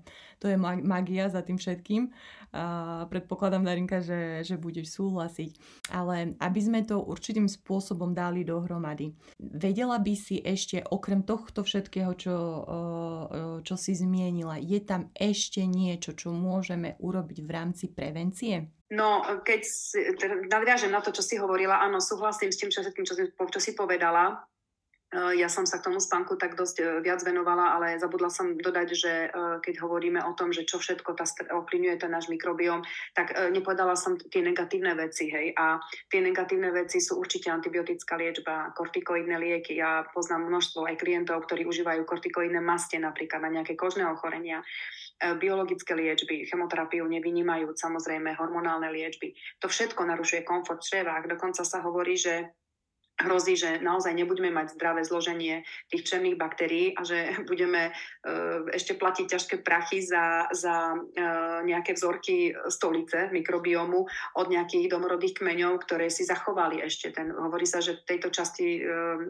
[0.45, 2.13] To je magia za tým všetkým.
[2.53, 5.57] A predpokladám, Darinka, že, že budeš súhlasiť.
[5.89, 9.17] Ale aby sme to určitým spôsobom dali dohromady.
[9.41, 12.35] Vedela by si ešte, okrem tohto všetkého, čo,
[13.65, 18.76] čo si zmienila, je tam ešte niečo, čo môžeme urobiť v rámci prevencie?
[18.87, 19.99] No, keď si,
[20.47, 23.75] nadviažem na to, čo si hovorila, áno, súhlasím s tým čo, všetkým, čo, čo si
[23.75, 24.47] povedala.
[25.11, 28.55] E, ja som sa k tomu spánku tak dosť e, viac venovala, ale zabudla som
[28.55, 32.79] dodať, že e, keď hovoríme o tom, že čo všetko tá ovplyvňuje ten náš mikrobióm,
[33.11, 35.51] tak nepovedala som tie negatívne veci, hej.
[35.59, 39.75] A tie negatívne veci sú určite antibiotická liečba, kortikoidné lieky.
[39.83, 45.06] Ja poznám množstvo aj klientov, ktorí užívajú kortikoidné maste napríklad na nejaké kožné ochorenia E,
[45.41, 49.33] biologické liečby, chemoterapiu nevynímajúc, samozrejme hormonálne liečby.
[49.61, 51.17] To všetko narušuje komfort čreva.
[51.25, 52.53] Dokonca sa hovorí, že
[53.17, 58.93] hrozí, že naozaj nebudeme mať zdravé zloženie tých černých baktérií a že budeme uh, ešte
[58.93, 64.05] platiť ťažké prachy za, za uh, nejaké vzorky stolice mikrobiomu
[64.37, 67.09] od nejakých domorodých kmeňov, ktoré si zachovali ešte.
[67.09, 68.81] Ten, hovorí sa, že v tejto časti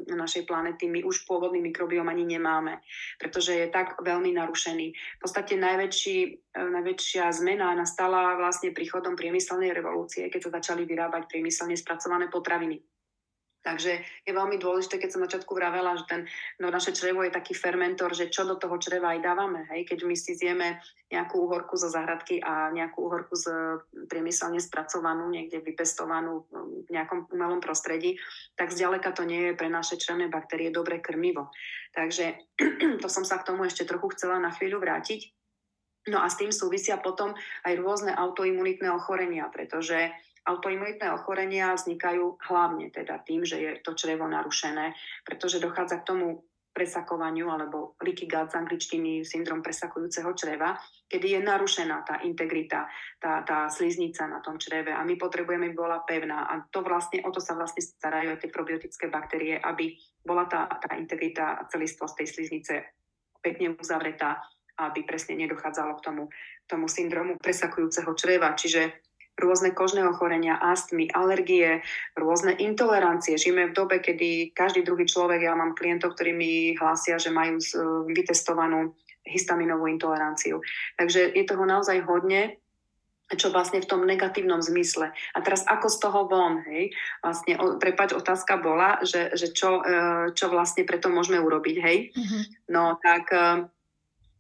[0.08, 2.80] našej planety my už pôvodný mikrobiom ani nemáme,
[3.21, 4.88] pretože je tak veľmi narušený.
[4.91, 6.17] V podstate najväčší,
[6.58, 12.97] najväčšia zmena nastala vlastne príchodom priemyselnej revolúcie, keď sa začali vyrábať priemyselne spracované potraviny
[13.67, 16.21] Takže je veľmi dôležité, keď som začiatku vravela, že ten,
[16.63, 19.67] no, naše črevo je taký fermentor, že čo do toho čreva aj dávame.
[19.75, 19.91] Hej?
[19.91, 20.80] Keď my si zjeme
[21.12, 23.51] nejakú uhorku zo zahradky a nejakú uhorku z
[24.08, 26.47] priemyselne spracovanú, niekde vypestovanú
[26.88, 28.15] v nejakom umelom prostredí,
[28.56, 31.51] tak zďaleka to nie je pre naše črevné baktérie dobré krmivo.
[31.91, 32.56] Takže
[33.03, 35.27] to som sa k tomu ešte trochu chcela na chvíľu vrátiť.
[36.08, 37.36] No a s tým súvisia potom
[37.67, 40.08] aj rôzne autoimunitné ochorenia, pretože
[40.48, 44.96] autoimunitné ochorenia vznikajú hlavne teda tým, že je to črevo narušené,
[45.28, 50.78] pretože dochádza k tomu presakovaniu alebo leaky gut z angličtiny syndrom presakujúceho čreva,
[51.10, 52.86] kedy je narušená tá integrita,
[53.18, 57.26] tá, tá sliznica na tom čreve a my potrebujeme, aby bola pevná a to vlastne,
[57.26, 61.66] o to sa vlastne starajú aj tie probiotické baktérie, aby bola tá, tá integrita a
[61.66, 62.74] celistvosť tej sliznice
[63.42, 64.38] pekne uzavretá,
[64.78, 66.24] aby presne nedochádzalo k tomu,
[66.70, 68.54] tomu syndromu presakujúceho čreva.
[68.54, 69.07] Čiže
[69.38, 71.86] rôzne kožné ochorenia, astmy, alergie,
[72.17, 73.38] rôzne intolerancie.
[73.38, 77.62] Žijeme v dobe, kedy každý druhý človek, ja mám klientov, ktorí mi hlásia, že majú
[78.10, 78.97] vytestovanú
[79.28, 80.63] histaminovú intoleranciu.
[80.97, 82.58] Takže je toho naozaj hodne,
[83.36, 85.12] čo vlastne v tom negatívnom zmysle.
[85.12, 86.95] A teraz ako z toho von, hej?
[87.19, 91.97] Vlastne, prepač, otázka bola, že, že čo, e, čo vlastne preto môžeme urobiť, hej?
[92.15, 92.41] Mm-hmm.
[92.71, 93.67] No tak e,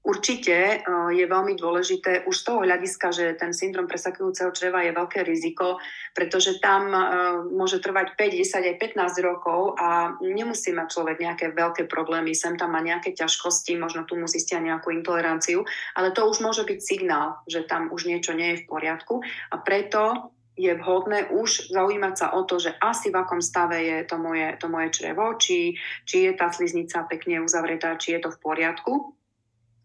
[0.07, 4.95] Určite eh, je veľmi dôležité už z toho hľadiska, že ten syndrom presakujúceho čreva je
[4.95, 5.83] veľké riziko,
[6.15, 7.03] pretože tam eh,
[7.51, 12.55] môže trvať 5, 10 aj 15 rokov a nemusí mať človek nejaké veľké problémy, sem
[12.55, 16.79] tam má nejaké ťažkosti, možno tu musí stiať nejakú intoleranciu, ale to už môže byť
[16.79, 19.19] signál, že tam už niečo nie je v poriadku.
[19.51, 24.07] A preto je vhodné už zaujímať sa o to, že asi v akom stave je
[24.07, 28.29] to moje, to moje črevo, či, či je tá sliznica pekne uzavretá, či je to
[28.33, 29.16] v poriadku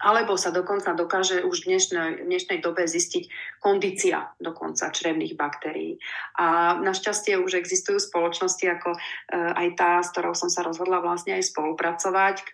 [0.03, 3.31] alebo sa dokonca dokáže už v dnešnej, v dnešnej dobe zistiť
[3.63, 6.03] kondícia dokonca črevných baktérií.
[6.43, 8.99] A našťastie už existujú spoločnosti ako e,
[9.33, 12.45] aj tá, s ktorou som sa rozhodla vlastne aj spolupracovať, e,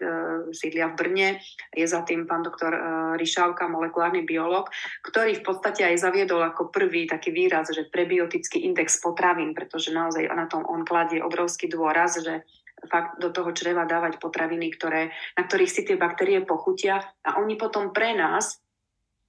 [0.52, 1.28] sídlia v Brne,
[1.72, 2.80] je za tým pán doktor e,
[3.16, 4.68] Ryšávka, molekulárny biolog,
[5.00, 10.28] ktorý v podstate aj zaviedol ako prvý taký výraz, že prebiotický index potravín, pretože naozaj
[10.28, 12.44] na tom on kladie obrovský dôraz, že
[12.86, 17.58] fakt do toho čreva dávať potraviny, ktoré, na ktorých si tie baktérie pochutia a oni
[17.58, 18.62] potom pre nás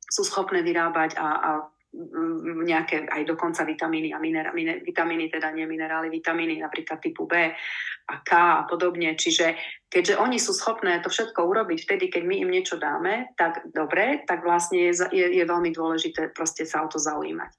[0.10, 1.50] sú schopné vyrábať a, a
[2.66, 7.50] nejaké aj dokonca vitamíny a minera, mine, vitamíny, teda nie minerály, vitamíny napríklad typu B
[8.10, 8.32] a K
[8.62, 9.18] a podobne.
[9.18, 9.58] Čiže
[9.90, 14.22] keďže oni sú schopné to všetko urobiť vtedy, keď my im niečo dáme, tak dobre,
[14.30, 17.50] tak vlastne je, je, je veľmi dôležité proste sa o to zaujímať.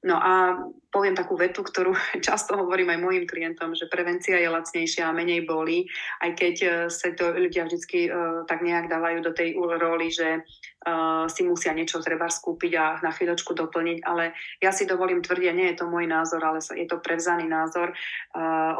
[0.00, 0.56] No a
[0.88, 1.92] poviem takú vetu, ktorú
[2.26, 5.86] často hovorím aj mojim klientom, že prevencia je lacnejšia a menej bolí,
[6.24, 10.42] aj keď e, sa to ľudia vždy uh, tak nejak dávajú do tej roli, že
[10.42, 15.52] uh, si musia niečo treba skúpiť a na chvíľočku doplniť, ale ja si dovolím tvrdiť,
[15.52, 17.92] nie je to môj názor, ale je to prevzaný názor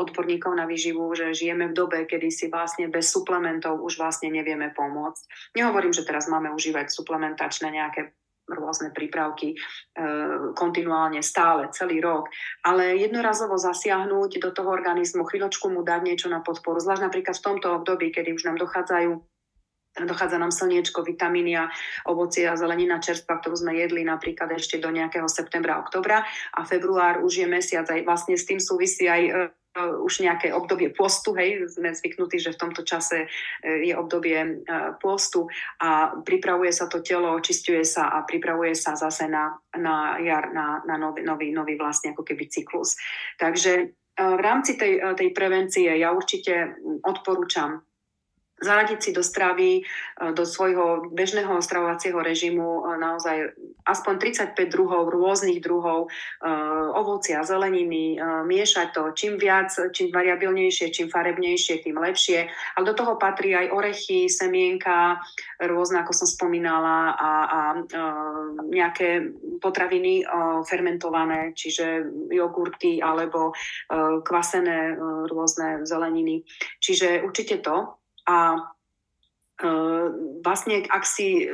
[0.00, 4.72] odborníkov na výživu, že žijeme v dobe, kedy si vlastne bez suplementov už vlastne nevieme
[4.72, 5.54] pomôcť.
[5.59, 8.14] Nehovorím, že teraz máme užívať suplementačné nejaké
[8.51, 9.57] rôzne prípravky e,
[10.53, 12.29] kontinuálne, stále, celý rok.
[12.67, 17.47] Ale jednorazovo zasiahnuť do toho organizmu, chvíľočku mu dať niečo na podporu, zvlášť napríklad v
[17.47, 19.31] tomto období, kedy už nám dochádzajú
[19.91, 21.67] Dochádza nám slniečko, vitamíny a
[22.07, 26.23] ovocie a zelenina čerstva, ktorú sme jedli napríklad ešte do nejakého septembra, oktobra
[26.55, 27.91] a február už je mesiac.
[27.91, 29.33] Aj vlastne s tým súvisí aj e,
[29.88, 34.97] už nejaké obdobie postu, hej, sme zvyknutí, že v tomto čase uh, je obdobie uh,
[35.01, 35.47] postu
[35.81, 40.85] a pripravuje sa to telo, očistuje sa a pripravuje sa zase na, na jar, na,
[40.85, 42.99] na nový, nový, nový vlastne ako keby cyklus.
[43.38, 47.81] Takže v rámci tej, tej prevencie ja určite odporúčam
[48.61, 49.83] zaradiť si do stravy, e,
[50.37, 53.37] do svojho bežného stravovacieho režimu e, naozaj
[53.88, 54.14] aspoň
[54.55, 56.09] 35 druhov, rôznych druhov e,
[56.94, 62.46] ovocia, zeleniny, miešať to čím viac, čím variabilnejšie, čím farebnejšie, tým lepšie.
[62.77, 65.16] Ale do toho patrí aj orechy, semienka,
[65.64, 67.61] rôzne, ako som spomínala, a, a
[68.68, 70.27] nejaké potraviny
[70.68, 73.57] fermentované, čiže jogurty alebo
[74.27, 74.99] kvasené
[75.31, 76.44] rôzne zeleniny.
[76.83, 78.00] Čiže určite to.
[78.31, 79.71] A e,
[80.47, 81.51] vlastne, ak si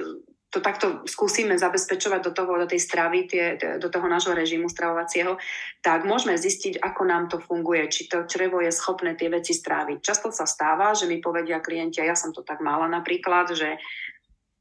[0.56, 5.36] to takto skúsime zabezpečovať do, toho, do tej stravy, tie, do toho nášho režimu stravovacieho,
[5.84, 10.00] tak môžeme zistiť, ako nám to funguje, či to črevo je schopné tie veci stráviť.
[10.00, 13.76] Často sa stáva, že mi povedia klienti, a ja som to tak mala napríklad, že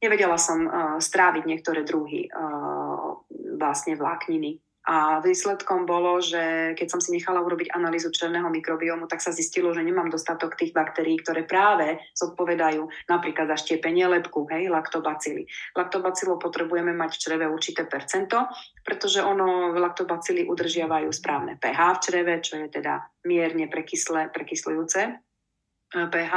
[0.04, 3.24] nevedela som uh, stráviť niektoré druhy uh,
[3.56, 9.18] vlastne vlákniny A výsledkom bolo, že keď som si nechala urobiť analýzu černého mikrobiomu, tak
[9.18, 14.70] sa zistilo, že nemám dostatok tých baktérií, ktoré práve zodpovedajú napríklad za štiepenie lepku, hej,
[14.70, 15.50] laktobacily.
[15.74, 18.46] Laktobacilo potrebujeme mať v čreve určité percento,
[18.86, 26.08] pretože ono laktobacily udržiavajú správne pH v čreve, čo je teda mierne prekysle, prekyslujúce eh,
[26.14, 26.34] pH,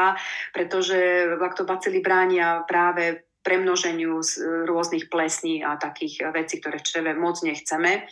[0.56, 0.96] pretože
[1.36, 8.06] laktobacily bránia práve premnoženiu z rôznych plesní a takých vecí, ktoré v čreve moc nechceme.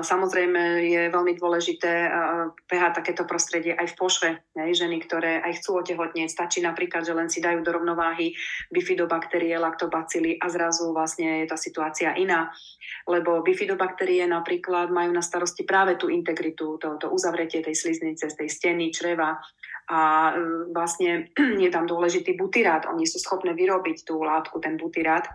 [0.00, 2.06] Samozrejme je veľmi dôležité
[2.70, 4.30] behať takéto prostredie aj v pošve.
[4.54, 8.30] Ženy, ktoré aj chcú otehotnieť, stačí napríklad, že len si dajú do rovnováhy
[8.70, 12.54] bifidobakterie, laktobacily a zrazu vlastne je tá situácia iná.
[13.10, 18.38] Lebo bifidobakterie napríklad majú na starosti práve tú integritu, to, to uzavretie tej sliznice, z
[18.38, 19.34] tej steny, čreva
[19.90, 20.30] a
[20.70, 21.34] vlastne
[21.64, 22.86] je tam dôležitý butyrát.
[22.86, 25.26] Oni sú schopné vyrobiť tú látku, ten butyrát,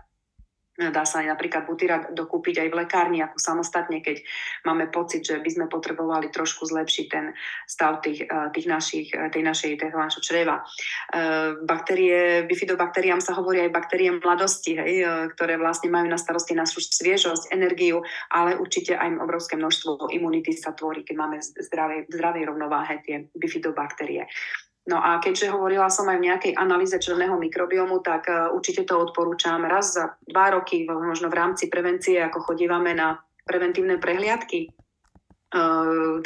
[0.76, 4.20] Dá sa aj napríklad butyrát dokúpiť aj v lekárni ako samostatne, keď
[4.68, 7.32] máme pocit, že by sme potrebovali trošku zlepšiť ten
[7.64, 10.60] stav tých, eh, tých našich, eh, tej našej, tej čreva.
[10.60, 14.94] Eh, baktérie, bifidobakteriám sa hovorí aj baktérie mladosti, hej,
[15.32, 20.76] ktoré vlastne majú na starosti našu sviežosť, energiu, ale určite aj obrovské množstvo imunity sa
[20.76, 24.28] tvorí, keď máme zdravej, zdravej rovnováhe tie bifidobakterie.
[24.86, 28.94] No a keďže hovorila som aj v nejakej analýze černého mikrobiomu, tak uh, určite to
[29.02, 34.75] odporúčam raz za dva roky, možno v rámci prevencie, ako chodívame na preventívne prehliadky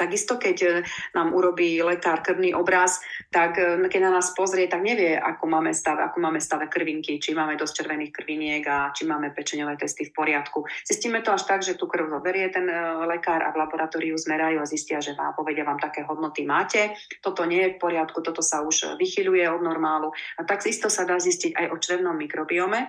[0.01, 0.71] takisto, keď e,
[1.13, 5.77] nám urobí lekár krvný obraz, tak uh, keď na nás pozrie, tak nevie, ako máme
[5.77, 10.09] stav, ako máme stave krvinky, či máme dosť červených krviniek a či máme pečeňové testy
[10.09, 10.65] v poriadku.
[10.89, 14.65] Zistíme to až tak, že tú krv zoberie ten uh, lekár a v laboratóriu zmerajú
[14.65, 16.97] a zistia, že vám povedia vám také hodnoty máte.
[17.21, 20.11] Toto nie je v poriadku, toto sa už vychyluje od normálu.
[20.41, 22.89] A tak isto sa dá zistiť aj o črevnom mikrobiome.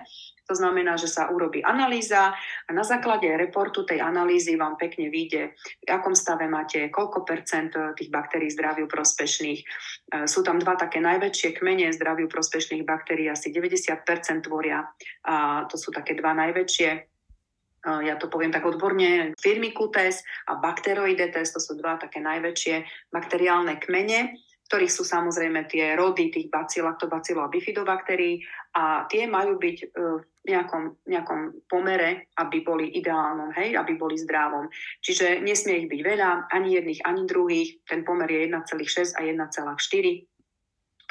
[0.50, 2.34] To znamená, že sa urobí analýza
[2.66, 7.70] a na základe reportu tej analýzy vám pekne vyjde, v akom stave máte, koľko percent
[7.78, 9.60] eh, tých baktérií zdraviu prospešných.
[9.62, 14.82] Eh, sú tam dva také najväčšie kmene zdraviu prospešných baktérií, asi 90 tvoria.
[15.30, 21.54] A to sú také dva najväčšie eh, ja to poviem tak odborne, Firmicutes a Bacteroidetes,
[21.54, 24.34] to sú dva také najväčšie bakteriálne kmene
[24.72, 28.40] ktorých sú samozrejme tie rody tých bacil, lactobacillov a bifidobaktérií
[28.72, 34.16] a tie majú byť e, v nejakom, nejakom pomere, aby boli ideálnom, hej, aby boli
[34.16, 34.72] zdravom.
[35.04, 37.84] Čiže nesmie ich byť veľa, ani jedných, ani druhých.
[37.84, 40.32] Ten pomer je 1,6 a 1,4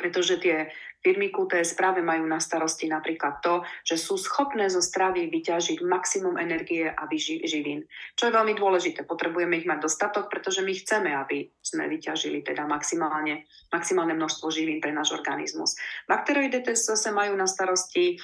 [0.02, 0.66] pretože tie
[1.02, 6.38] Firmy QTS práve majú na starosti napríklad to, že sú schopné zo stravy vyťažiť maximum
[6.38, 7.04] energie a
[7.46, 7.90] živín.
[8.14, 9.04] Čo je veľmi dôležité.
[9.04, 14.78] Potrebujeme ich mať dostatok, pretože my chceme, aby sme vyťažili teda maximálne, maximálne množstvo živín
[14.78, 15.74] pre náš organizmus.
[16.06, 18.16] Bakteroidetes zase majú na starosti e,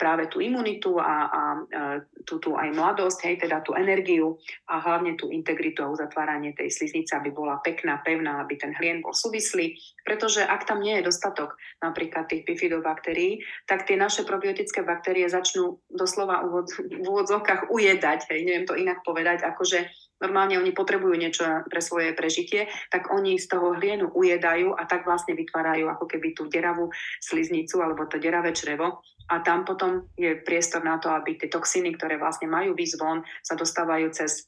[0.00, 4.40] práve tú imunitu a, a e, tú, tú aj mladosť, hej, teda tú energiu
[4.72, 9.04] a hlavne tú integritu a uzatváranie tej sliznice, aby bola pekná, pevná, aby ten hlien
[9.04, 9.76] bol súvislý.
[10.06, 13.32] Pretože ak tam nie je dostatok napríklad napríklad tých bifidobakterií,
[13.66, 16.62] tak tie naše probiotické baktérie začnú doslova v
[17.02, 19.90] úvodzovkách ujedať, hej, neviem to inak povedať, akože
[20.22, 25.02] normálne oni potrebujú niečo pre svoje prežitie, tak oni z toho hlienu ujedajú a tak
[25.02, 26.88] vlastne vytvárajú ako keby tú deravú
[27.18, 29.02] sliznicu alebo to deravé črevo.
[29.32, 33.24] A tam potom je priestor na to, aby tie toxíny, ktoré vlastne majú výsť von,
[33.42, 34.46] sa dostávajú cez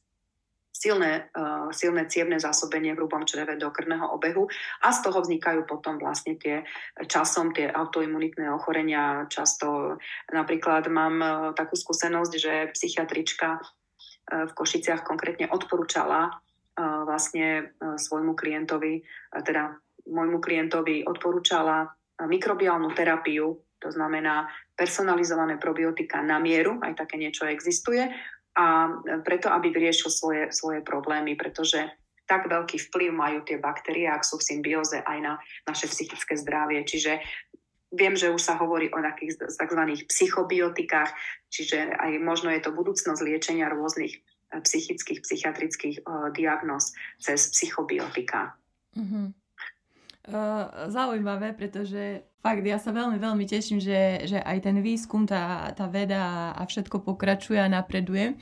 [0.76, 4.44] silné, uh, silné cievne zásobenie v hrubom čreve do krvného obehu
[4.84, 6.68] a z toho vznikajú potom vlastne tie
[7.08, 9.24] časom tie autoimunitné ochorenia.
[9.32, 9.96] Často
[10.28, 16.42] napríklad mám uh, takú skúsenosť, že psychiatrička uh, v Košiciach konkrétne odporúčala
[16.76, 19.00] vlastne svojmu klientovi,
[19.32, 19.80] teda
[20.12, 21.88] môjmu klientovi odporúčala
[22.20, 24.44] mikrobiálnu terapiu, to znamená
[24.76, 28.12] personalizované probiotika na mieru, aj také niečo existuje,
[28.57, 28.88] a
[29.20, 31.92] preto, aby vyriešil svoje, svoje problémy, pretože
[32.26, 35.38] tak veľký vplyv majú tie baktérie, ak sú v symbióze aj na
[35.68, 36.82] naše psychické zdravie.
[36.82, 37.22] Čiže
[37.94, 39.82] viem, že už sa hovorí o takých tzv.
[40.11, 41.14] psychobiotikách,
[41.52, 46.90] čiže aj možno je to budúcnosť liečenia rôznych eh, psychických, psychiatrických uh, diagnóz
[47.22, 48.59] cez psychobiotika.
[48.98, 49.45] Mm-hmm.
[50.26, 55.70] Uh, zaujímavé, pretože fakt ja sa veľmi, veľmi teším, že, že aj ten výskum, tá,
[55.70, 58.34] tá veda a všetko pokračuje a napreduje,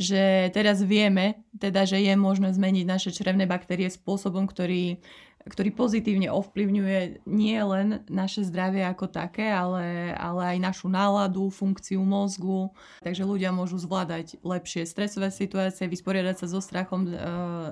[0.00, 5.00] že teraz vieme, teda, že je možné zmeniť naše črevné baktérie spôsobom, ktorý,
[5.48, 12.02] ktorý pozitívne ovplyvňuje nie len naše zdravie ako také, ale, ale aj našu náladu, funkciu
[12.02, 12.74] mozgu.
[13.00, 17.14] Takže ľudia môžu zvládať lepšie stresové situácie, vysporiadať sa so strachom, e,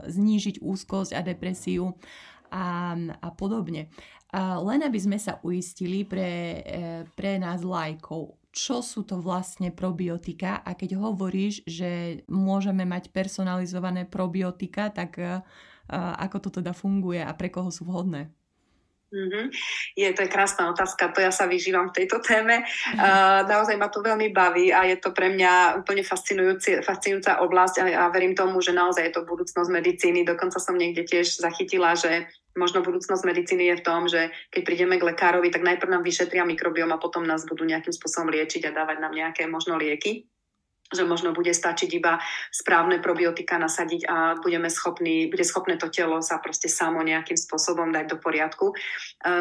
[0.06, 1.98] znížiť úzkosť a depresiu
[2.54, 3.90] a, a podobne.
[4.30, 6.82] A len aby sme sa uistili pre, e,
[7.18, 14.06] pre nás lajkov, čo sú to vlastne probiotika a keď hovoríš, že môžeme mať personalizované
[14.06, 15.42] probiotika, tak e,
[15.90, 18.30] ako to teda funguje a pre koho sú vhodné?
[19.14, 19.46] Mm-hmm.
[19.94, 22.66] Je, to je krásna otázka, to ja sa vyžívam v tejto téme.
[22.98, 27.84] Uh, naozaj ma to veľmi baví a je to pre mňa úplne fascinujúca oblasť a,
[27.94, 30.26] a verím tomu, že naozaj je to budúcnosť medicíny.
[30.26, 34.96] Dokonca som niekde tiež zachytila, že možno budúcnosť medicíny je v tom, že keď prídeme
[34.98, 38.74] k lekárovi, tak najprv nám vyšetria mikrobiom a potom nás budú nejakým spôsobom liečiť a
[38.74, 40.26] dávať nám nejaké možno lieky
[40.92, 42.20] že možno bude stačiť iba
[42.52, 47.88] správne probiotika nasadiť a budeme schopní, bude schopné to telo sa proste samo nejakým spôsobom
[47.90, 48.70] dať do poriadku.
[48.70, 48.74] E,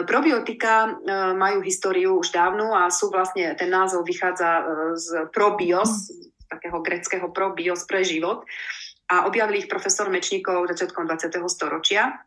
[0.07, 0.91] probiotika e,
[1.35, 4.63] majú históriu už dávnu a sú vlastne, ten názov vychádza e,
[4.95, 8.47] z probios, z takého greckého probios pre život
[9.11, 11.43] a objavili ich profesor Mečníkov začiatkom 20.
[11.51, 12.23] storočia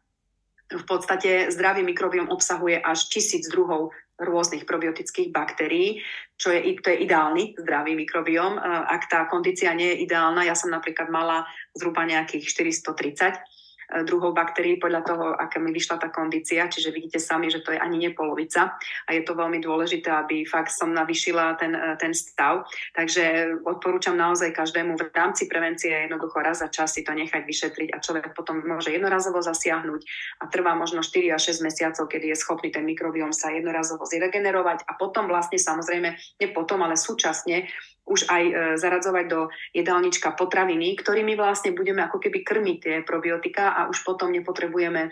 [0.67, 6.01] v podstate zdravý mikrobiom obsahuje až tisíc druhov rôznych probiotických baktérií,
[6.41, 8.57] čo je, to je ideálny zdravý mikrobiom.
[8.65, 11.45] Ak tá kondícia nie je ideálna, ja som napríklad mala
[11.77, 13.56] zhruba nejakých 430 E,
[14.05, 16.67] druhov baktérií podľa toho, aká mi vyšla tá kondícia.
[16.67, 18.75] Čiže vidíte sami, že to je ani nepolovica
[19.07, 22.67] a je to veľmi dôležité, aby fakt som navyšila ten, e, ten stav.
[22.95, 27.89] Takže odporúčam naozaj každému v rámci prevencie jednoducho raz za čas si to nechať vyšetriť
[27.95, 30.01] a človek potom môže jednorazovo zasiahnuť
[30.43, 34.89] a trvá možno 4 až 6 mesiacov, kedy je schopný ten mikrobióm sa jednorazovo zregenerovať
[34.89, 37.69] a potom vlastne samozrejme, nie potom, ale súčasne
[38.07, 43.75] už aj e, zaradzovať do jedálnička potraviny, ktorými vlastne budeme ako keby krmiť tie probiotika
[43.75, 45.11] a už potom nepotrebujeme e,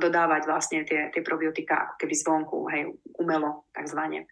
[0.00, 2.82] dodávať vlastne tie, tie probiotika ako keby zvonku, hej,
[3.20, 4.24] umelo takzvané.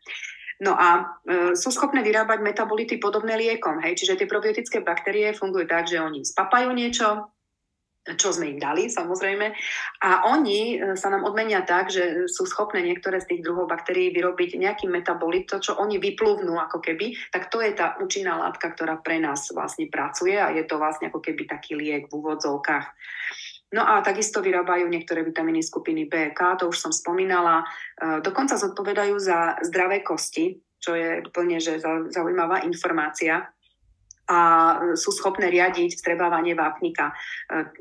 [0.60, 0.88] No a
[1.24, 6.00] e, sú schopné vyrábať metabolity podobné liekom, hej, čiže tie probiotické baktérie fungujú tak, že
[6.00, 7.32] oni spapajú niečo,
[8.00, 9.52] čo sme im dali samozrejme.
[10.00, 14.08] A oni e, sa nám odmenia tak, že sú schopné niektoré z tých druhov baktérií
[14.16, 18.72] vyrobiť nejaký metabolit, to, čo oni vyplúvnú ako keby, tak to je tá účinná látka,
[18.72, 22.86] ktorá pre nás vlastne pracuje a je to vlastne ako keby taký liek v úvodzovkách.
[23.70, 27.62] No a takisto vyrábajú niektoré vitamíny skupiny B, K, to už som spomínala.
[27.62, 31.76] E, dokonca zodpovedajú za zdravé kosti, čo je úplne že
[32.08, 33.52] zaujímavá informácia
[34.30, 34.38] a
[34.94, 37.10] sú schopné riadiť strebávanie vápnika.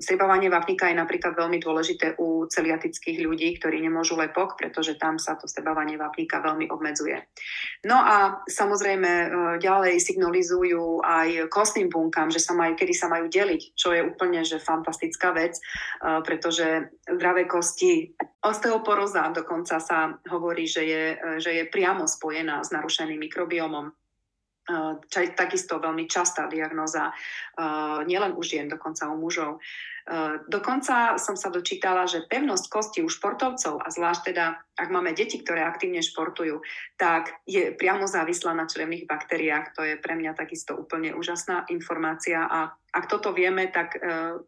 [0.01, 5.37] Strebávanie vápnika je napríklad veľmi dôležité u celiatických ľudí, ktorí nemôžu lepok, pretože tam sa
[5.37, 7.21] to strebávanie vápnika veľmi obmedzuje.
[7.85, 9.27] No a samozrejme e,
[9.61, 14.41] ďalej signalizujú aj kostným bunkám, že sa majú, kedy sa majú deliť, čo je úplne
[14.41, 15.61] že fantastická vec, e,
[16.25, 22.73] pretože zdravé kosti, osteoporóza dokonca sa hovorí, že je, e, že je priamo spojená s
[22.73, 23.93] narušeným mikrobiomom
[25.09, 27.11] takisto veľmi častá diagnoza,
[28.05, 29.57] nielen u žien, dokonca u mužov.
[30.49, 35.37] Dokonca som sa dočítala, že pevnosť kosti u športovcov, a zvlášť teda, ak máme deti,
[35.37, 36.65] ktoré aktívne športujú,
[36.97, 39.77] tak je priamo závislá na črevných baktériách.
[39.77, 44.01] To je pre mňa takisto úplne úžasná informácia a ak toto vieme, tak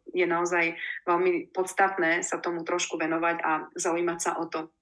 [0.09, 0.73] je naozaj
[1.05, 4.73] veľmi podstatné sa tomu trošku venovať a zaujímať sa o to,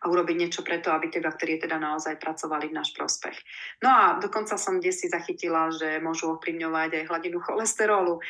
[0.00, 3.36] a urobiť niečo preto, aby tie baktérie teda naozaj pracovali v náš prospech.
[3.84, 8.16] No a dokonca som kde si zachytila, že môžu ovplyvňovať aj hladinu cholesterolu.
[8.16, 8.20] E,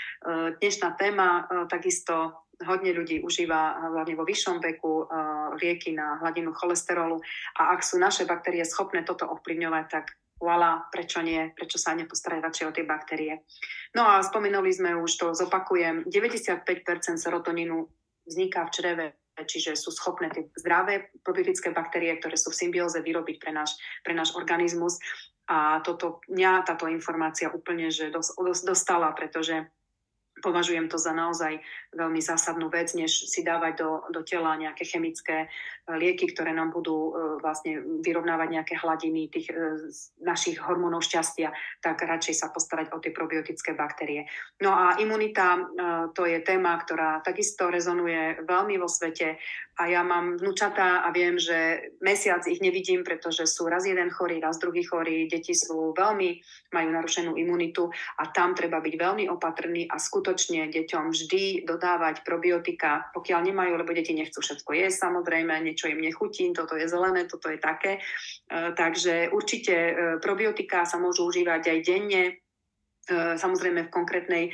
[0.59, 5.15] dnešná téma e, takisto hodne ľudí užíva hlavne vo vyššom veku e,
[5.63, 7.23] lieky na hladinu cholesterolu
[7.57, 12.41] a ak sú naše baktérie schopné toto ovplyvňovať, tak voilà, prečo nie, prečo sa nepostarať
[12.41, 13.45] radšej o tie baktérie.
[13.93, 16.65] No a spomenuli sme už, to zopakujem, 95%
[17.21, 17.85] serotonínu
[18.25, 19.07] vzniká v čreve
[19.45, 24.13] čiže sú schopné tie zdravé probiotické baktérie, ktoré sú v symbióze, vyrobiť pre náš, pre
[24.13, 25.01] náš organizmus.
[25.51, 29.67] A toto, mňa táto informácia úplne že dos, dos, dostala, pretože
[30.41, 31.61] považujem to za naozaj
[31.95, 35.49] veľmi zásadnú vec, než si dávať do, do tela nejaké chemické e,
[35.97, 39.55] lieky, ktoré nám budú e, vlastne vyrovnávať nejaké hladiny tých e,
[40.25, 44.27] našich hormónov šťastia, tak radšej sa postarať o tie probiotické baktérie.
[44.61, 45.57] No a imunita,
[46.13, 49.41] to je téma, ktorá takisto rezonuje veľmi vo svete
[49.81, 54.37] a ja mám vnúčatá a viem, že mesiac ich nevidím, pretože sú raz jeden chorý,
[54.37, 56.37] raz druhý chorý, deti sú veľmi,
[56.77, 57.89] majú narušenú imunitu
[58.21, 63.91] a tam treba byť veľmi opatrný a skutočne deťom vždy dodávať probiotika, pokiaľ nemajú, lebo
[63.95, 67.99] deti nechcú všetko jesť, samozrejme, niečo im nechutí, toto je zelené, toto je také.
[67.99, 72.23] E, takže určite e, probiotika sa môžu užívať aj denne,
[73.09, 74.53] samozrejme v konkrétnej e,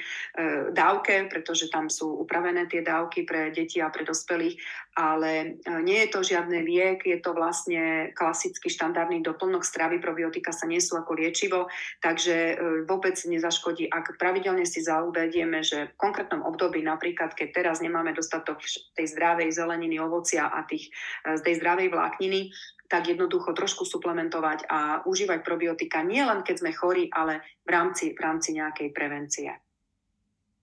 [0.73, 4.57] dávke, pretože tam sú upravené tie dávky pre deti a pre dospelých
[4.97, 10.65] ale nie je to žiadny liek, je to vlastne klasický štandardný doplnok stravy, probiotika sa
[10.65, 11.69] nesú ako liečivo,
[12.01, 12.57] takže
[12.89, 18.65] vôbec nezaškodí, ak pravidelne si zauvedieme, že v konkrétnom období, napríklad keď teraz nemáme dostatok
[18.97, 20.89] tej zdravej zeleniny, ovocia a tých,
[21.29, 22.49] z tej zdravej vlákniny,
[22.87, 28.15] tak jednoducho trošku suplementovať a užívať probiotika nie len keď sme chorí, ale v rámci,
[28.15, 29.51] v rámci nejakej prevencie.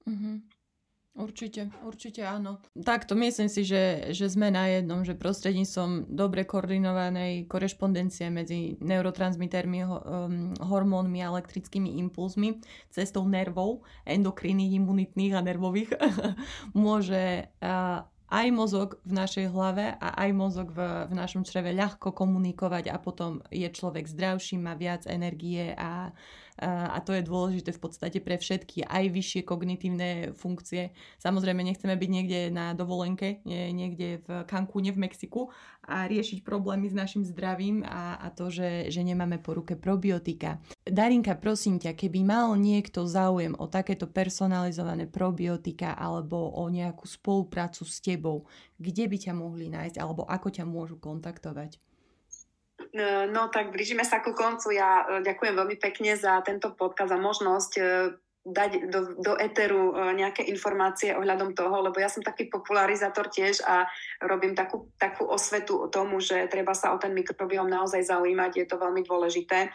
[0.08, 0.54] Mm-hmm.
[1.14, 2.58] Určite, určite áno.
[2.74, 9.86] Takto myslím si, že, že sme na jednom, že prostredníctvom dobre koordinovanej korešpondencie medzi neurotransmitermi,
[10.58, 15.94] hormónmi a elektrickými impulzmi, cestou nervov, endokrinných, imunitných a nervových,
[16.74, 17.46] môže
[18.34, 22.98] aj mozog v našej hlave a aj mozog v, v našom čreve ľahko komunikovať a
[22.98, 26.10] potom je človek zdravší, má viac energie a
[26.62, 30.94] a to je dôležité v podstate pre všetky, aj vyššie kognitívne funkcie.
[31.18, 35.50] Samozrejme, nechceme byť niekde na dovolenke, niekde v Cancúne v Mexiku
[35.84, 40.62] a riešiť problémy s našim zdravím a, a to, že, že nemáme po ruke probiotika.
[40.88, 47.84] Darinka, prosím ťa, keby mal niekto záujem o takéto personalizované probiotika alebo o nejakú spoluprácu
[47.84, 48.48] s tebou,
[48.80, 51.93] kde by ťa mohli nájsť alebo ako ťa môžu kontaktovať?
[52.92, 54.76] E, no tak blížime sa ku koncu.
[54.76, 57.84] Ja e, ďakujem veľmi pekne za tento podcast a možnosť e,
[58.44, 63.88] dať do, do eteru nejaké informácie ohľadom toho, lebo ja som taký popularizátor tiež a
[64.20, 68.68] robím takú, takú osvetu o tomu, že treba sa o ten mikrobióm naozaj zaujímať, je
[68.68, 69.72] to veľmi dôležité.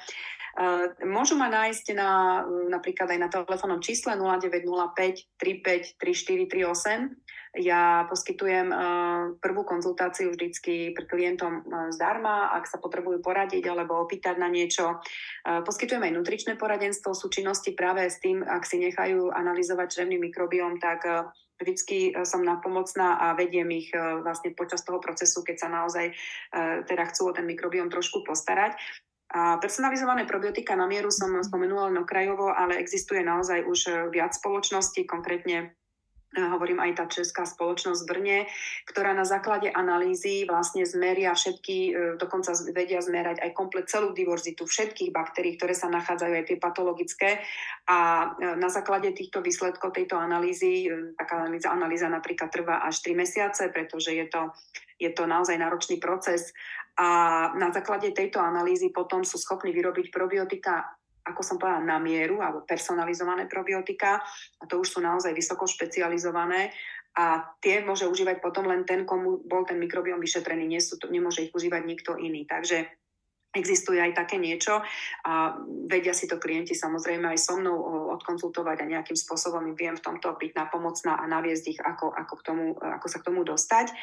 [1.01, 7.17] Môžu ma nájsť na, napríklad aj na telefónnom čísle 0905 35 3438
[7.57, 8.78] ja poskytujem eh,
[9.40, 15.01] prvú konzultáciu vždycky pri klientom eh, zdarma, ak sa potrebujú poradiť alebo opýtať na niečo.
[15.01, 20.20] Eh, poskytujem aj nutričné poradenstvo v súčinnosti práve s tým, ak si nechajú analyzovať črevný
[20.20, 21.05] mikrobióm, tak
[21.59, 26.14] vždycky som napomocná a vediem ich vlastne počas toho procesu, keď sa naozaj
[26.86, 28.78] teda chcú o ten mikrobióm trošku postarať.
[29.34, 33.80] A personalizované probiotika na mieru som spomenula len okrajovo, ale existuje naozaj už
[34.14, 35.74] viac spoločností, konkrétne
[36.37, 38.39] hovorím aj tá česká spoločnosť v Brne,
[38.85, 44.68] ktorá na základe analýzy vlastne zmeria všetky, e, dokonca vedia zmerať aj komplet celú diverzitu
[44.68, 47.31] všetkých baktérií, ktoré sa nachádzajú aj tie patologické.
[47.89, 47.99] A
[48.37, 53.16] e, na základe týchto výsledkov tejto analýzy, e, taká analýza, analýza napríklad trvá až 3
[53.16, 54.53] mesiace, pretože je to,
[55.01, 56.53] je to naozaj náročný proces.
[56.99, 57.09] A
[57.55, 60.97] na základe tejto analýzy potom sú schopní vyrobiť probiotika
[61.29, 64.18] ako som povedala, na mieru alebo personalizované probiotika
[64.59, 66.72] a to už sú naozaj vysoko špecializované
[67.18, 71.51] a tie môže užívať potom len ten, komu bol ten mikrobióm vyšetrený, Nie sú nemôže
[71.51, 72.47] ich užívať nikto iný.
[72.47, 72.87] Takže
[73.49, 74.85] Existuje aj také niečo
[75.24, 75.57] a
[75.89, 77.81] vedia si to klienti samozrejme aj so mnou
[78.12, 82.43] odkonzultovať a nejakým spôsobom viem v tomto byť napomocná a naviesť ich, ako, ako, k
[82.45, 83.97] tomu, ako sa k tomu dostať.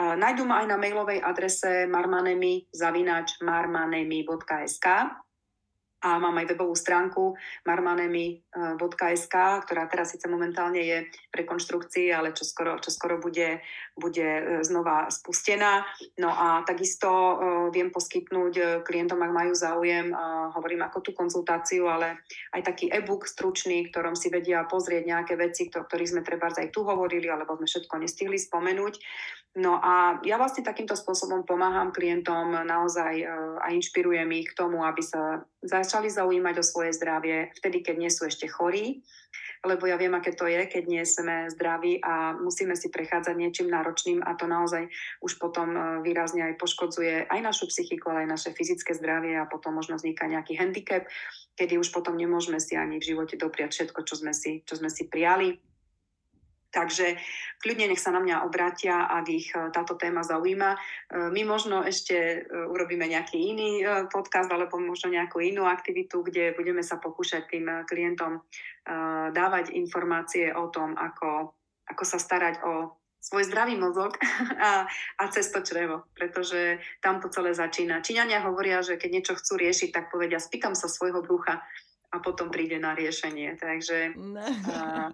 [0.00, 4.86] Nájdú ma aj na mailovej adrese marmanemi zavinač marmanemi.sk
[6.06, 7.34] a mám aj webovú stránku
[7.66, 9.34] marmanemi.sk,
[9.66, 13.58] ktorá teraz síce momentálne je v rekonštrukcii, ale čo skoro, čo skoro bude,
[13.98, 15.82] bude e, znova spustená.
[16.22, 17.34] No a takisto uh,
[17.74, 20.14] viem poskytnúť e, klientom, ak majú záujem,
[20.54, 22.22] hovorím ako tú konzultáciu, ale
[22.54, 26.70] aj taký e-book stručný, ktorom si vedia pozrieť nejaké veci, o ktorých sme treba aj
[26.70, 28.94] tu hovorili, alebo sme všetko nestihli spomenúť.
[29.56, 33.24] No a ja vlastne takýmto spôsobom pomáham klientom naozaj
[33.56, 38.10] a inšpirujem ich k tomu, aby sa začali zaujímať o svoje zdravie vtedy, keď nie
[38.10, 39.02] sú ešte chorí,
[39.66, 43.68] lebo ja viem, aké to je, keď nie sme zdraví a musíme si prechádzať niečím
[43.68, 44.86] náročným a to naozaj
[45.20, 49.74] už potom výrazne aj poškodzuje aj našu psychiku, ale aj naše fyzické zdravie a potom
[49.74, 51.10] možno vzniká nejaký handicap,
[51.58, 54.88] kedy už potom nemôžeme si ani v živote dopriať všetko, čo sme si, čo sme
[54.92, 55.58] si prijali
[56.70, 57.16] Takže
[57.62, 60.70] kľudne nech sa na mňa obrátia, ak ich e, táto téma zaujíma.
[60.74, 60.78] E,
[61.32, 63.70] my možno ešte e, urobíme nejaký iný
[64.12, 68.42] podcast alebo možno nejakú inú aktivitu, kde budeme sa pokúšať tým klientom
[69.34, 71.50] dávať informácie o tom, ako,
[71.90, 72.94] ako sa starať o
[73.26, 74.14] svoj zdravý mozog
[74.62, 74.86] a,
[75.18, 78.04] a cez to črevo, pretože tam to celé začína.
[78.04, 81.58] Číňania hovoria, že keď niečo chcú riešiť, tak povedia, spýtam sa svojho brucha
[82.14, 83.58] a potom príde na riešenie.
[83.58, 84.14] Takže...
[84.70, 85.10] A,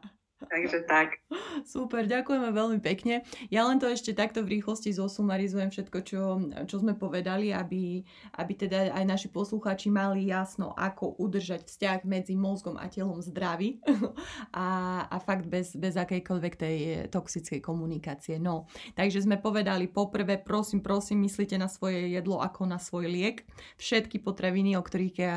[0.50, 1.22] Takže tak.
[1.62, 3.22] Super, ďakujeme veľmi pekne.
[3.48, 6.20] Ja len to ešte takto v rýchlosti zosumarizujem všetko, čo,
[6.66, 8.02] čo sme povedali, aby,
[8.38, 13.78] aby teda aj naši poslucháči mali jasno, ako udržať vzťah medzi mozgom a telom zdravý
[14.56, 14.66] a,
[15.06, 16.76] a fakt bez, bez akejkoľvek tej
[17.12, 18.42] toxickej komunikácie.
[18.42, 18.66] No,
[18.98, 23.46] takže sme povedali poprvé, prosím, prosím, myslíte na svoje jedlo ako na svoj liek.
[23.78, 25.36] Všetky potraviny, o ktorých ja,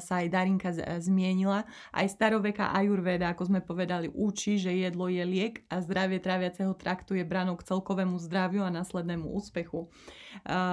[0.00, 0.70] sa aj Darinka
[1.02, 6.22] zmienila, aj staroveká ajurveda, ako sme povedali, uč naučí, že jedlo je liek a zdravie
[6.22, 9.90] tráviaceho traktu je branou k celkovému zdraviu a následnému úspechu.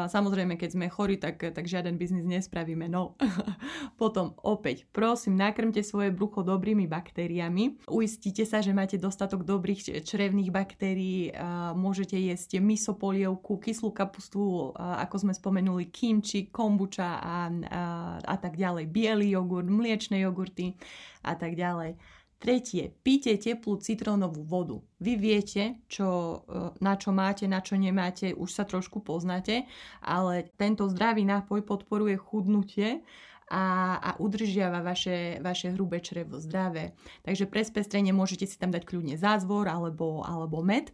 [0.06, 2.86] Samozrejme, keď sme chorí, tak, tak žiaden biznis nespravíme.
[2.86, 3.18] No.
[4.02, 7.90] Potom opäť, prosím, nakrmte svoje brucho dobrými baktériami.
[7.90, 11.34] Uistite sa, že máte dostatok dobrých črevných baktérií.
[11.74, 17.82] Môžete jesť misopolievku, kyslú kapustu, ako sme spomenuli, kimči, kombuča a, a,
[18.22, 18.94] a tak ďalej.
[18.94, 20.78] Bielý jogurt, mliečne jogurty
[21.26, 21.98] a tak ďalej.
[22.46, 24.78] Tretie, píte teplú citrónovú vodu.
[25.02, 29.66] Vy viete, čo, e, na čo máte, na čo nemáte, už sa trošku poznáte,
[29.98, 33.02] ale tento zdravý nápoj podporuje chudnutie
[33.50, 36.94] a, a udržiava vaše, vaše hrubé črevo zdravé.
[37.26, 40.94] Takže pre spestrenie môžete si tam dať kľudne zázvor alebo, alebo med,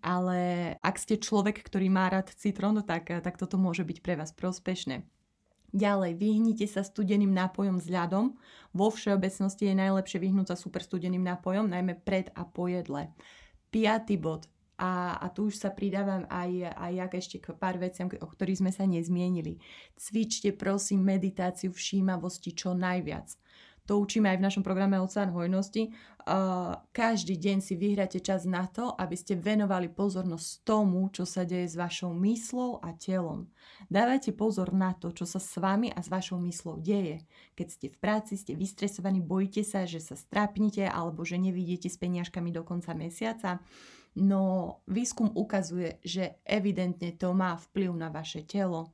[0.00, 4.32] ale ak ste človek, ktorý má rád citrón, tak, tak toto môže byť pre vás
[4.32, 5.04] prospešné.
[5.76, 8.32] Ďalej, vyhnite sa studeným nápojom s ľadom.
[8.72, 13.12] Vo všeobecnosti je najlepšie vyhnúť sa super studeným nápojom, najmä pred a po jedle.
[13.68, 14.48] Piatý bod.
[14.80, 18.60] A, a tu už sa pridávam aj, aj jak ešte k pár veciam, o ktorých
[18.64, 19.60] sme sa nezmienili.
[20.00, 23.36] Cvičte prosím meditáciu všímavosti čo najviac
[23.86, 25.94] to učíme aj v našom programe Oceán hojnosti,
[26.26, 31.46] uh, každý deň si vyhráte čas na to, aby ste venovali pozornosť tomu, čo sa
[31.46, 33.46] deje s vašou myslou a telom.
[33.86, 37.22] Dávajte pozor na to, čo sa s vami a s vašou myslou deje.
[37.54, 41.96] Keď ste v práci, ste vystresovaní, bojíte sa, že sa strápnite alebo že nevidíte s
[41.96, 43.62] peniažkami do konca mesiaca.
[44.18, 48.90] No výskum ukazuje, že evidentne to má vplyv na vaše telo.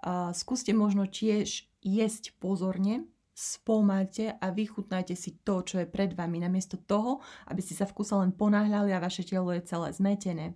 [0.00, 3.04] Uh, skúste možno tiež jesť pozorne,
[3.40, 7.96] spomalte a vychutnajte si to, čo je pred vami, namiesto toho, aby ste sa v
[7.96, 10.46] kuse len ponáhľali a vaše telo je celé zmetené.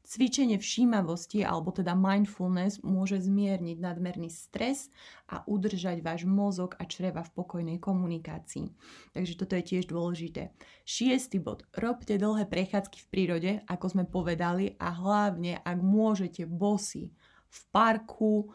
[0.00, 4.88] Cvičenie všímavosti, alebo teda mindfulness, môže zmierniť nadmerný stres
[5.28, 8.72] a udržať váš mozog a čreva v pokojnej komunikácii.
[9.12, 10.56] Takže toto je tiež dôležité.
[10.88, 11.68] Šiestý bod.
[11.76, 17.12] Robte dlhé prechádzky v prírode, ako sme povedali, a hlavne, ak môžete, bosy
[17.50, 18.48] v parku,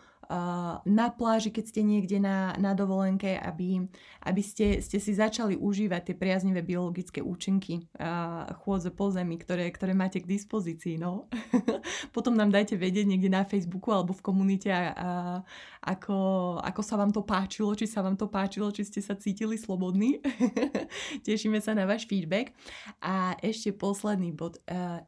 [0.86, 3.86] na pláži, keď ste niekde na, na dovolenke, aby,
[4.26, 7.86] aby ste, ste si začali užívať tie priaznivé biologické účinky
[8.64, 10.98] chôdze po zemi, ktoré, ktoré máte k dispozícii.
[10.98, 11.30] No.
[12.16, 15.42] Potom nám dajte vedieť niekde na Facebooku alebo v komunite, a,
[15.86, 16.18] ako,
[16.66, 20.18] ako sa vám to páčilo, či sa vám to páčilo, či ste sa cítili slobodní.
[21.28, 22.58] Tešíme sa na váš feedback.
[23.06, 24.58] A ešte posledný bod.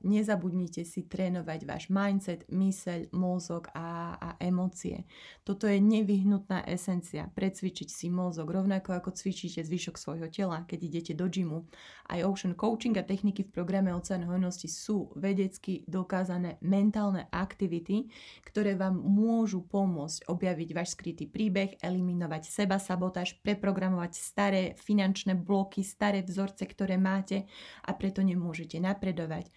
[0.05, 5.09] Nezabudnite si trénovať váš mindset, myseľ, mozog a, a emócie.
[5.41, 7.25] Toto je nevyhnutná esencia.
[7.34, 11.65] Precvičiť si mozog, rovnako ako cvičíte zvyšok svojho tela, keď idete do gymu.
[12.07, 18.07] Aj Ocean Coaching a techniky v programe Oceán hojnosti sú vedecky dokázané mentálne aktivity,
[18.45, 25.84] ktoré vám môžu pomôcť objaviť váš skrytý príbeh, eliminovať seba sabotáž, preprogramovať staré finančné bloky,
[25.84, 27.45] staré vzorce, ktoré máte
[27.86, 29.51] a preto nemôžete napredovať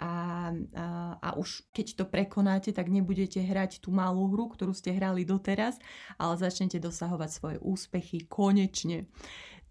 [0.00, 0.86] a, a,
[1.20, 5.76] a už keď to prekonáte, tak nebudete hrať tú malú hru, ktorú ste hrali doteraz,
[6.16, 9.04] ale začnete dosahovať svoje úspechy konečne.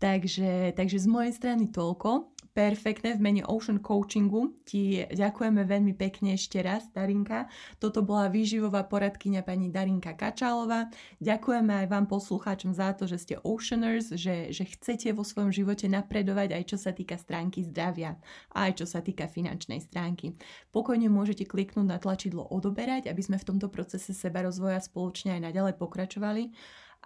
[0.02, 4.52] Takže, takže z mojej strany toľko perfektné v mene Ocean Coachingu.
[4.68, 7.48] Ti ďakujeme veľmi pekne ešte raz, Darinka.
[7.80, 10.92] Toto bola výživová poradkyňa pani Darinka Kačálova.
[11.24, 15.88] Ďakujeme aj vám poslucháčom za to, že ste Oceaners, že, že chcete vo svojom živote
[15.88, 18.20] napredovať aj čo sa týka stránky zdravia
[18.52, 20.36] aj čo sa týka finančnej stránky.
[20.76, 25.42] Pokojne môžete kliknúť na tlačidlo odoberať, aby sme v tomto procese seba rozvoja spoločne aj
[25.52, 26.52] naďalej pokračovali.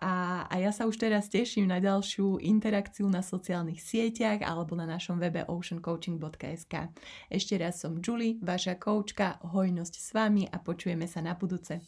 [0.04, 4.84] A, a ja sa už teraz teším na ďalšiu interakciu na sociálnych sieťach alebo na
[4.84, 6.91] našom webe oceancoaching.sk.
[7.32, 11.80] Ešte raz som Julie, vaša koučka, hojnosť s vami a počujeme sa na budúce.